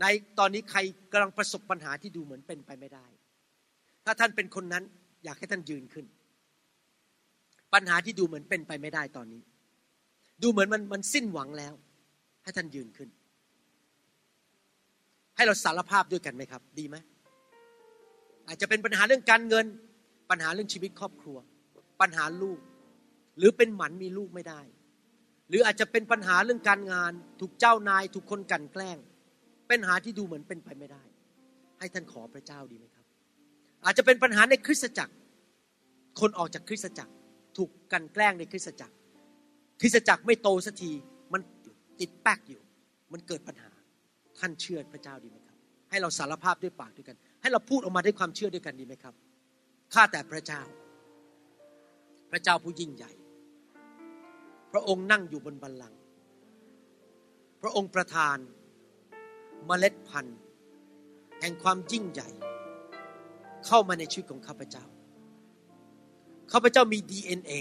[0.00, 0.04] ใน
[0.38, 0.78] ตอนนี้ใคร
[1.12, 3.06] กำลังประสบปัญหาที่ดูเหมือนเป็นไปไม่ได้
[4.04, 4.84] ถ้าท่านเป็นคนนั้น
[5.24, 6.06] อยากให้ท่านยืนขึ้น
[7.74, 9.42] ปัญหาที่ดูเหมือนเป็นไปไม่ได้ตอนนี้
[10.42, 11.74] ดูเหมือนมันมันสิ้นหวังแล้ว
[12.42, 13.08] ให้ท่านยืนขึ้น
[15.36, 16.96] ให้เราสารภาพด้วยกันไหมครับ ดีไหม
[18.46, 19.66] อาจจะเป็นปัญหาเรื่องการเงิน
[20.30, 21.38] ปัญหาเรื่องชีวิตครอบครัว
[22.00, 22.58] ปัญหาลูก
[23.38, 24.60] หรือเป็นหมันมีลูกไม่ได้
[25.48, 28.98] หรืออาจจะเป็นปัญหาเรื่องการงาน ถูกเจ้านาย ถูกคนกันแกล้ง
[29.72, 31.02] ปัญหาที่ดูเหมือนเป็นไปไม่ได้
[31.78, 33.06] ให้ท่านขอพระเจ้าดีไหมครับ
[33.84, 35.14] อาจจะเป็นปัญหาในคริสตจักร
[36.20, 37.12] คนออกจากคริสตจักร
[37.56, 38.94] ถูกกันแกล้งในคริสตจักร
[39.80, 40.92] คริสตจักรไม่โตสักที
[41.32, 41.40] มัน
[42.00, 42.62] ติดแป๊กอยู่
[43.12, 43.70] มันเกิดปัญหา
[44.38, 45.56] ท่านเชื่อพระเจ้าดีไหมครับ
[45.90, 49.14] ให้เราสารภาพด้วยปากด้วยกัน ให้เราพูดออกมาด้วยความเชื่อด้วยกันดีไหมครับ
[49.94, 50.62] ข้าแต่พระเจ้า
[52.30, 53.12] พระเจ้าผู้ยิ่งใหญ่
[54.72, 56.00] พระองค์นั่งอยู่บนบัลลังก์
[57.62, 58.38] พระองค์ประทาน
[59.66, 60.38] เมล็ดพันธุ์
[61.40, 62.28] แห่งความยิ่งใหญ่
[63.66, 64.84] เข้ามาในชีวิตของข้าพเจ้า
[66.52, 67.52] ข้าพเจ้ามี DNA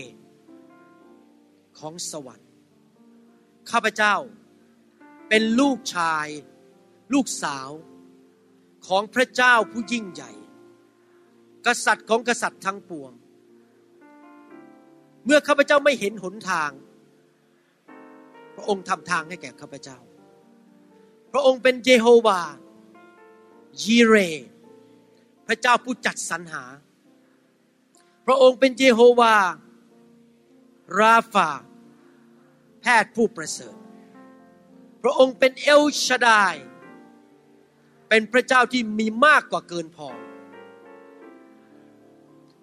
[1.80, 2.50] ของสวรรค์
[3.72, 4.16] ข้าพเจ้า
[5.30, 6.28] เป็นลูกชาย
[7.14, 7.70] ลูกสาว
[8.88, 10.32] ของพระเจ้าผู้ยิ่งใหญ่
[11.66, 13.12] กษัตริย์ของกษัตริย์ทั้งปวง
[15.26, 16.72] เมื่อข้าพเจ้าไม่เห็นหนทาง
[18.56, 19.98] พระองค์ทำทางให้แก่ข้าพเจ้า
[21.32, 22.40] พระองค์เป็นเยโฮวา
[23.84, 24.16] ยีเร
[25.48, 26.64] พระเจ้าผู้จัดสรรหา
[28.26, 29.36] พระองค์เป็นเยโฮวา
[31.00, 31.50] ราฟา
[32.82, 33.76] แพทย์ผู้ประเสริฐ
[35.02, 36.56] พระองค์เป็นเอลชาดาย
[38.10, 40.10] เป็นพระเจ้าที่มีมากกว่าเกินพอ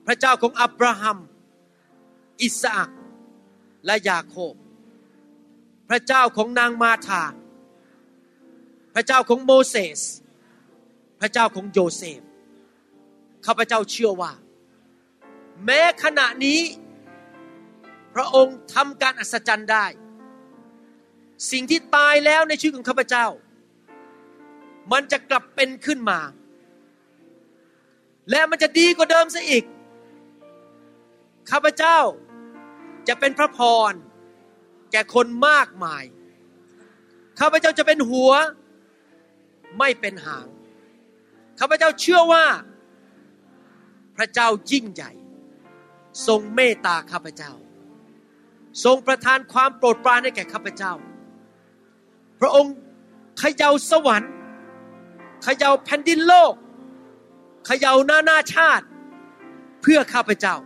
[0.07, 1.19] พระเจ้าของอับราฮัม
[2.43, 2.91] อิสอัก
[3.87, 4.55] และยาโคบ
[5.89, 7.23] พระเจ้าของนางมาธา
[8.99, 10.01] ระเจ้าของโมเสส
[11.21, 12.21] พระเจ้าของโยเซฟ
[13.47, 14.33] ข้าพเจ้าเชื่อว่า
[15.65, 16.61] แม้ขณะนี้
[18.15, 19.87] พระองค์ทำการอัศจรรย์ได้
[21.51, 23.27] สิ่งที่ตายแล้วในชีวิตของข้าพเจ้า
[24.93, 26.21] มันจะกลับเป็นขึ้นมา
[28.31, 29.65] และมันจะดีกว่าเดิมซะอีก
[31.51, 31.99] ข้าพเจ้า
[33.09, 33.59] จะเป็นพระพ
[33.91, 33.93] ร
[34.93, 36.05] แก่คนมากมาย
[37.41, 38.33] ข้าพเจ้าจะเป็นหัว
[39.79, 40.47] ไม่เป็นหาง
[41.59, 42.47] ข้าพเจ้าเชื่อว่า
[44.17, 45.13] พระเจ้ายิ่งใหญ่
[46.27, 47.53] ทรงเมตตาข้าพเจ้า
[48.85, 50.93] ทรงประทานความโปรดปรานให้แก่ข้าพเจ้า
[52.41, 52.75] พระองค์
[53.43, 54.33] ขย่าสวรรค์
[55.47, 56.55] ขย่าแผ่นดินโลก
[57.69, 58.87] ขย่านานาชาติ
[59.83, 60.57] เพื่อข้าพเจ้า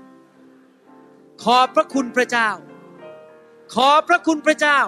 [1.43, 2.51] ขอพระคุณพระเจ้า
[3.75, 4.81] ขอพระคุณพระเจ้า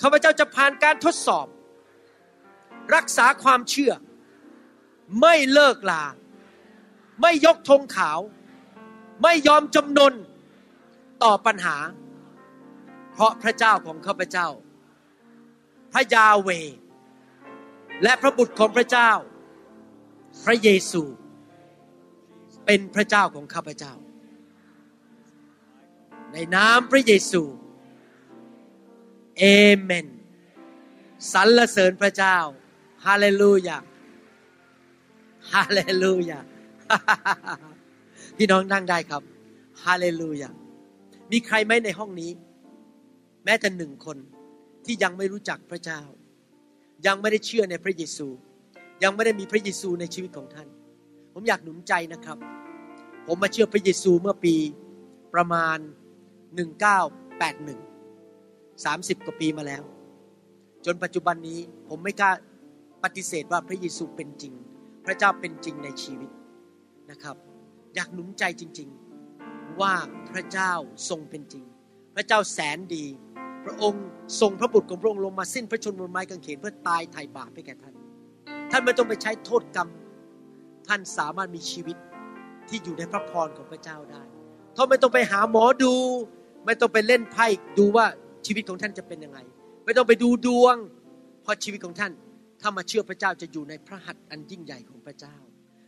[0.00, 1.46] ข้าพเจ้าจะผ่านการทดสอบ
[2.94, 3.92] รักษาความเชื่อ
[5.20, 6.04] ไม่เลิกลา
[7.20, 8.20] ไม่ยกธงขาว
[9.22, 10.14] ไม่ยอมจำนน
[11.22, 11.76] ต่อปัญหา
[13.12, 14.48] เพราะพระเจ้าของข้าพเจ้า
[15.92, 16.50] พระยาเว
[18.02, 19.10] และพระบุตรของพระเจ้า
[20.44, 21.02] พระเยซู
[22.66, 23.94] เป็นพระเจ้าของข้าพเจ้า
[26.32, 27.42] ในนามพระเยซู
[29.38, 29.44] เอ
[29.80, 30.06] เมน
[31.32, 32.38] สรรเสริญพระเจ้า
[33.06, 33.76] ฮาเลลูยา
[35.52, 36.38] ฮาเลลูยา
[38.36, 39.22] พี่น้องนั่งได้ครับ
[39.84, 40.50] ฮาเลลูยา
[41.32, 42.30] มีใครไหมในห้องนี้
[43.44, 44.16] แม้แต่หนึ่งคน
[44.84, 46.00] ที่ยังไม่รู้จักพระเจ้า
[47.06, 48.28] ยังไม่ได้เชื่อในพระเยซู
[49.02, 50.68] ยังไม่ได้มีพระเยซูในชีวิตของท่าน
[51.32, 52.38] ผมอยากหนุนใจนะครับ
[53.26, 54.54] ผมมาเชื่อพระเยซูเมื่อปี
[55.34, 55.78] ประมาณ
[56.70, 59.82] 1981 30 กว่าปีมาแล้ว
[60.84, 62.30] จนปัจจุบันนี้ผมไม่กล้า
[63.04, 64.54] ปฏิเสธว่าพระเยซูเป็นจริง
[65.06, 66.30] พระเจ้าเป็นจริงในชีวิต
[67.10, 67.36] นะครับ
[67.94, 68.88] อยากหนุนใจจริง
[69.34, 69.94] ๆ ว่า
[70.30, 70.72] พระเจ้า
[71.08, 71.64] ทรงเป็นจริง
[72.14, 73.04] พระเจ้าแสนดี
[73.64, 74.04] พระองค์
[74.40, 77.94] ทรงพระบุตรของพระองค์ลงมาสิ้นพระชนม์บนไม้กางเขนเพื่อตายไถ่บาปให้แก่ท่าน
[78.70, 79.88] ท่านไม่ต้องไปใช้โทษกรรม
[80.88, 81.96] ท่านสามารถมีชีวิต
[82.68, 84.22] ที่อยู่ในพระพรของพระเจ้าได้
[84.76, 85.94] ท่านไม่ต้องไปหาหมอดู
[86.66, 87.46] ไม่ต้องไปเล่นไพ่
[87.78, 88.06] ดูว่า
[88.46, 89.38] ชีวิตของท่านจะเป็นยังไง
[89.84, 90.76] ไม่ต้องไปดูดวง
[91.42, 92.12] เพราะชีวิตของท่าน
[92.62, 95.36] ถ้ามาเชื่อพระเจ้าจะอยู่ในพระหัตถ์อันยิ่งใหญ่ของพระเจ้า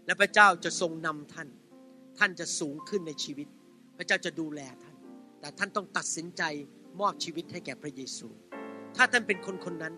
[0.07, 1.49] และพระเจ้าจะทรงนำท่าน
[2.19, 3.49] ท่านจะสูงขึ้นในชีวิต
[3.97, 4.97] พระเจ้าจะดูแลท่าน
[5.41, 6.43] แต่ท่านต้องตัดสินใจ
[7.01, 8.29] มอบชีวิตให้แก่พระเยซู
[8.97, 9.95] ถ้าท่านเป็นคนคนนั้น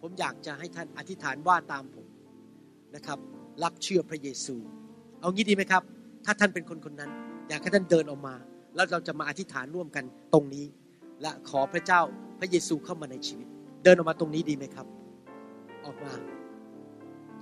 [0.00, 2.06] ผมอยากจะให้ท่านอธิษฐานว่าตามผม
[2.96, 3.18] นะครับ
[3.62, 4.56] รับเชื่อพระเยซู
[5.20, 5.82] เอางี้ดีไหมครับ
[6.24, 7.10] ถ้าท่านเป็นคนคนนั้น
[7.48, 8.34] อยากให้ท่านเดินออกมา
[8.74, 10.66] แล้วเราจะมาอธิษฐานร่วมกันตรงนี้
[11.22, 12.00] และขอพระเจ้า
[12.40, 13.46] พระเยซูเข้ามาในชีวิต
[13.84, 14.86] เดินออกมาตรงนี้ดีไหมครับ
[15.84, 16.12] ออกมา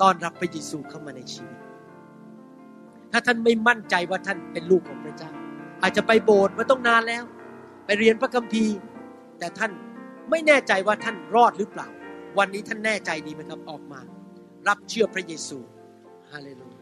[0.01, 1.59] ต้อนรับพระเยซูเข้ามาในชีวิต
[3.13, 5.31] ถ้าท่านไม่มั่นใจว่าท่านเป็นลูกของพระเจ้า
[5.83, 7.25] อาจจะไปโบสถ์มาต้องนานแล้ว
[7.87, 8.77] ไปเรียนพระคัมภีร์
[9.39, 9.73] แต่ท่าน
[10.31, 11.89] ไม่แน่ใจว่าท่านรอดหรือเปล่า
[12.39, 14.01] วันนี้ท่านแน่ใจดีไหมครับออกมา
[14.69, 15.59] รับเชื่อพระเยซู
[16.31, 16.81] ฮาเลลูยา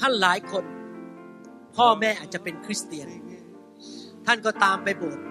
[0.00, 0.64] ท่านหลายคน
[1.76, 3.06] พ่อแม่อาจจะเป็นคริสเตียน
[4.26, 5.24] ท่านก็ตามไปโบสถ์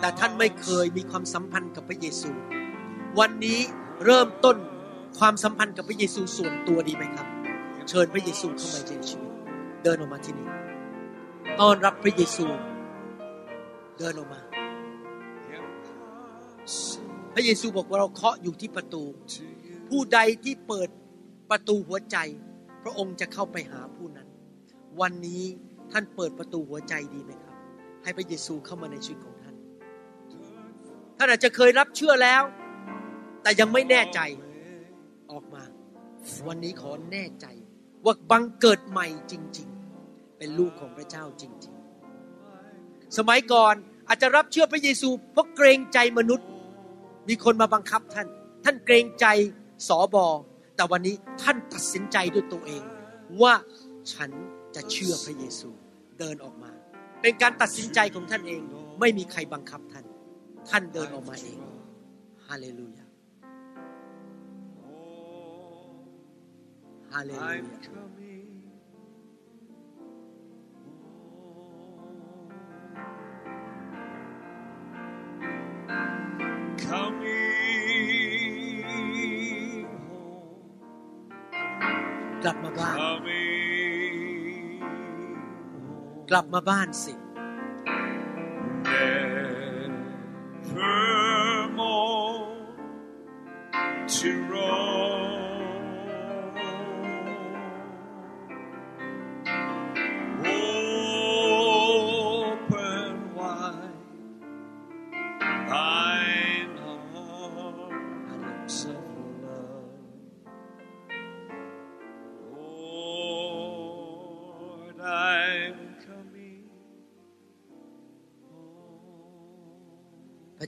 [0.00, 2.30] แต่ท่านไม่เคยมีความสัมพันธ์กับพระเยซู
[3.18, 3.60] วันนี้
[4.04, 4.56] เริ่มต้น
[5.18, 7.26] ความสัมพันธ์กับพระเยซูส่วนตัวดีไหมครับ
[7.88, 9.32] เชิญพระเยซูเข้ามาในชีวิต
[9.84, 10.48] เดินออกมาที่นี่
[11.60, 12.46] ต้อนรับพระเยซู
[13.98, 14.40] เดินออกมา
[17.34, 19.02] พระเยซูบอกว่าเราเคาะอยู่ที่ประตู
[19.88, 20.88] ผู้ใดที่เปิด
[21.50, 22.16] ประตูหัวใจ
[22.82, 24.28] พระองค์จะเข้าไปหาผู้นั้น
[25.00, 25.44] วันนี้
[25.92, 27.54] ท่านเปิดประตูหัวใจดีไหมครับ
[28.02, 29.54] ให้พระเยซูเข้ามาในชีวิตของท่าน
[31.18, 32.42] ท่านอาจจะเคยรับเชื่อแล้ว
[33.42, 34.20] แต่ยังไม่แน่ใจ
[35.30, 35.62] ออกมา
[36.48, 37.46] วันนี้ขอแน่ใจ
[38.04, 39.68] ว่าบังเกิดใหม่จริง
[40.02, 41.74] ๆ เป็นลูกของพระเจ้าจริง
[42.48, 43.74] ๆ สมัยก่อน
[44.08, 46.48] อาจจะรับเชื่อพระเยซู เพราะเกรงใจมนุษย์
[47.28, 48.26] มีคนมาบังคับท่าน
[48.64, 49.26] ท่านเกรงใจ
[49.88, 50.26] สอบอ
[50.76, 52.82] แต่วันนี้ท่านตัดสินใจด้วยตัวเอง
[53.42, 53.54] ว่า
[54.12, 54.30] ฉัน
[54.74, 55.70] จะเชื่อพระเยซู
[56.20, 56.70] เดินออกมา
[57.22, 58.62] เป็นการตัดสินใจของท่านเอง
[59.00, 60.04] ไม่มีใครบังคับท่าน
[60.68, 61.58] ท่านเดินออกมาเอง
[62.46, 63.06] ฮาเลลูยา
[67.12, 68.48] ฮาเลลู I'm ยา coming.
[76.86, 77.36] Coming
[80.08, 80.40] home.
[82.44, 83.39] กลับมาบ้าน Coming
[86.29, 87.13] กลับมาบ้านสิ
[90.75, 92.47] Nevermore
[94.15, 95.08] to roam.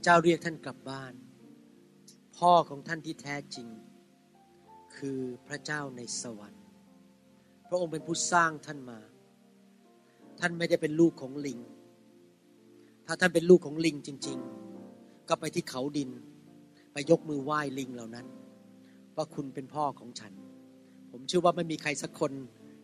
[0.03, 1.15] เจ้าเรียกท่านกลับบ้าน
[2.39, 3.69] พ่อของท่านที่แท้จริง
[4.97, 6.65] คือพระเจ้าในสวรรค์
[7.69, 9.01] พระองค์เป็นผู้สร้างท่านมา
[10.41, 11.61] ท่านไม่ได้เป็นลูกของลิง
[13.07, 14.39] ถ้าท่านเป็นลูกของลิงจริง
[14.85, 16.11] ๆ ก็ไปที่เขาดิน
[16.93, 18.27] ไปยกมือไหว้ลิงเหล่านั้น
[19.17, 20.33] ว่าคุณเป็นพ่อของฉัน
[21.11, 22.33] ผมเชื่อว่าไม่มีใครสักคน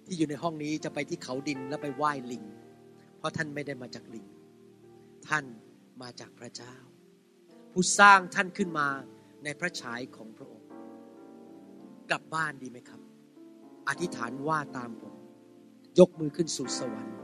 [0.06, 2.44] ที่อยู่ในห้องนี้จะไปที่เขาดินแล้วไปไหว้ลิง
[3.18, 4.26] เพราะท่านไม่ได้มาจากลิง
[5.28, 5.44] ท่าน
[6.02, 6.74] มาจากพระเจ้า
[7.80, 8.88] ผู้สร้างท่านขึ้นมา
[9.44, 10.68] ในพระฉายของพระองค์
[12.10, 13.00] กลับบ้านดีไหมครับ
[13.88, 15.14] อธิษฐานว่าตามผม
[15.98, 17.18] ยกมือขึ้นสู่สวรรค์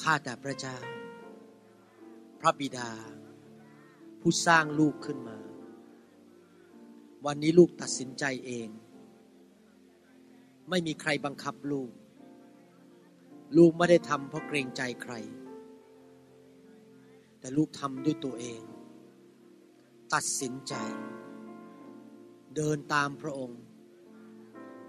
[0.00, 0.78] ข้าแต่พระเจ้า
[2.40, 2.90] พระบิดา
[4.20, 5.38] ผู้สร้างลูกขึ้นมา
[7.26, 8.68] วันนี้ลูกตัดสินใจเอง
[10.70, 11.92] ไม่มีใครบังคับลูก
[13.56, 15.14] ลูกไม่ได้ทำเพราะเกรงใจใคร
[17.40, 18.60] แต่ลูกทำด้วยตัวเอง
[20.14, 20.74] ตัดสินใจ
[22.56, 23.60] เดินตามพระองค์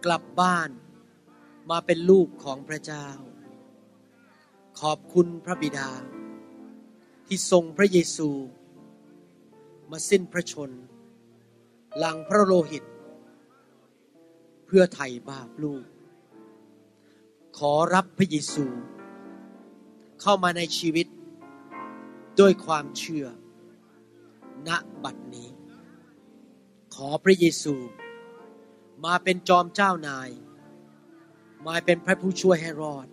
[0.06, 0.70] กลับบ้าน
[1.70, 3.08] มาเป็นลูกของพระเจ้า
[4.82, 5.90] ขอบคุณพระบิดา
[7.28, 8.30] ที่ทรงพระเยซู
[9.92, 10.72] มาสิ้นพระชน
[11.98, 12.84] หลังพระโลหิต
[14.66, 15.84] เพื่อไถ่บาปลูก
[17.58, 18.66] ขอรับพระเยซู
[20.22, 21.08] เข้ามาในชีวิต
[22.40, 23.28] ด้วยความเชื่อ
[24.68, 24.70] ณ
[25.04, 25.50] บัดนี้
[26.96, 27.76] ขอพระเยซู
[29.06, 30.30] มาเป็นจอมเจ้านาย
[31.68, 33.08] มาเป็นพระผู้ช่วยให้รอด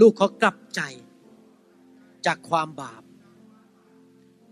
[0.00, 0.80] ลูกขอกลับใจ
[2.26, 3.02] จากความบาป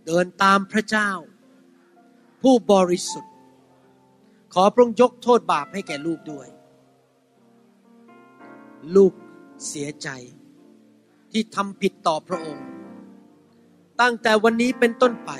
[0.07, 1.11] เดินตามพระเจ้า
[2.43, 3.35] ผู้บริสุทธิ์
[4.55, 6.49] ขอพระองค์ยกโทษบาปให้แก่ลูกด้วย
[8.97, 9.13] ลูก
[9.67, 10.09] เสียใจ
[11.31, 12.67] ที่ทำผิดต่อพระองค์
[14.01, 15.31] ตั้งแต่วันนี้เป็นต้นไป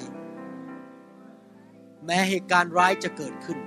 [2.05, 3.59] แม้เหตุการณ์ร้ายจะเกิดขึ้น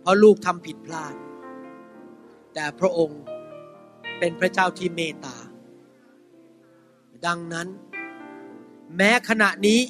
[0.00, 1.14] เพราะลูกทำผิดพลาด
[2.54, 3.20] แต่พระองค์
[4.18, 5.36] เป็นพระเจ้าที่เมตตา
[7.26, 7.68] ดังนั้น
[8.96, 9.80] แม้ขณะนี้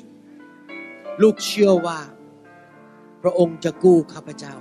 [1.23, 1.99] ลูกเชื่อว่า
[3.23, 4.55] พระองค์จะกู้ข้าพเจ้า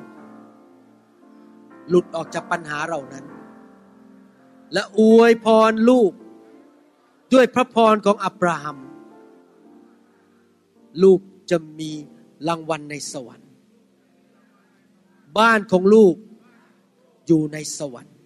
[1.89, 3.26] หลุดออกจากปัญหาเหล่านั้น
[4.74, 6.12] และอวยพรลูก
[7.36, 8.78] ด้วยพระพรของอับราฮัม
[11.04, 11.20] ลูก
[11.50, 11.92] จะมี
[12.48, 13.50] รางวัลในสวรรค์
[15.38, 16.16] บ้านของลูก
[17.28, 18.18] อยู่ในสวรรค์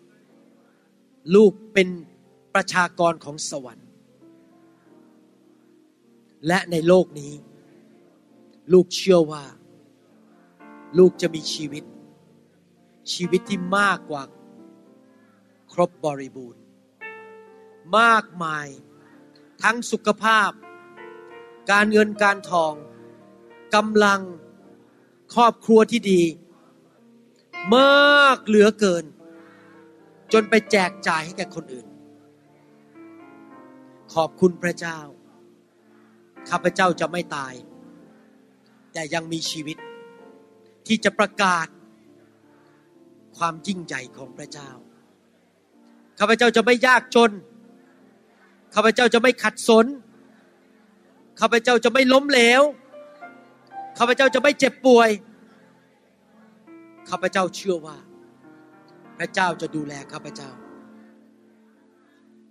[1.35, 1.87] ลูกเป็น
[2.53, 3.87] ประชากรของสวรรค์
[6.47, 7.33] และในโลกนี้
[8.73, 9.43] ลูกเชื่อว่า
[10.97, 11.83] ลูกจะมีชีวิต
[13.13, 14.23] ชีวิตที่มากกว่า
[15.73, 16.61] ครบบริบูรณ์
[17.97, 18.67] มากมาย
[19.63, 20.51] ทั้งสุขภาพ
[21.71, 22.73] การเงินการทอง
[23.75, 24.21] กำลัง
[25.33, 26.21] ครอบครัวที่ดี
[27.75, 29.05] มากเหลือเกิน
[30.33, 31.87] จนไปแจกจ่ายให้แก่คนอื่น
[34.13, 34.99] ขอบคุณพระเจ้า
[36.49, 37.53] ข้าพเจ้าจะไม่ตาย
[38.93, 39.77] แต่ยังมีชีวิต
[40.87, 41.67] ที่จะประกาศ
[43.37, 44.69] ความยิ่งใหญ่ของพระเจ้า
[46.19, 47.31] ข้าพเจ้าจะไม่ยากจน
[48.75, 49.85] ข้าพเจ้าจะไม่ขัดสน
[51.39, 52.63] ข้าพเจ้าจะไม่ล้มเหลว
[53.97, 55.09] ข้าพเจ้าจะไม่เจ็บป่วย
[57.09, 57.97] ข้าพเจ้าเชื่อว่า
[59.17, 60.51] พระเจ้าจะดูแลข้าพเจ้า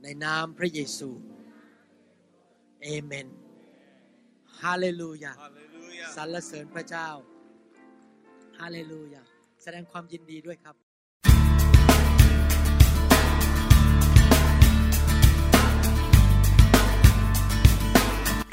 [0.03, 1.11] ในนามพระเยซู
[2.83, 3.29] เอเมน
[4.63, 6.09] ฮาเลลูยา Hallelujah.
[6.17, 7.09] สรรเสริญพระเจ้า
[8.59, 9.23] ฮาเลลูยา
[9.63, 10.77] แสดงความยินดีด้วยครับ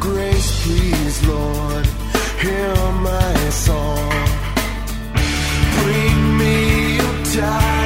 [0.00, 1.86] grace, please, Lord.
[2.40, 2.74] Hear
[3.08, 4.10] my song.
[5.82, 7.79] Bring me your tired.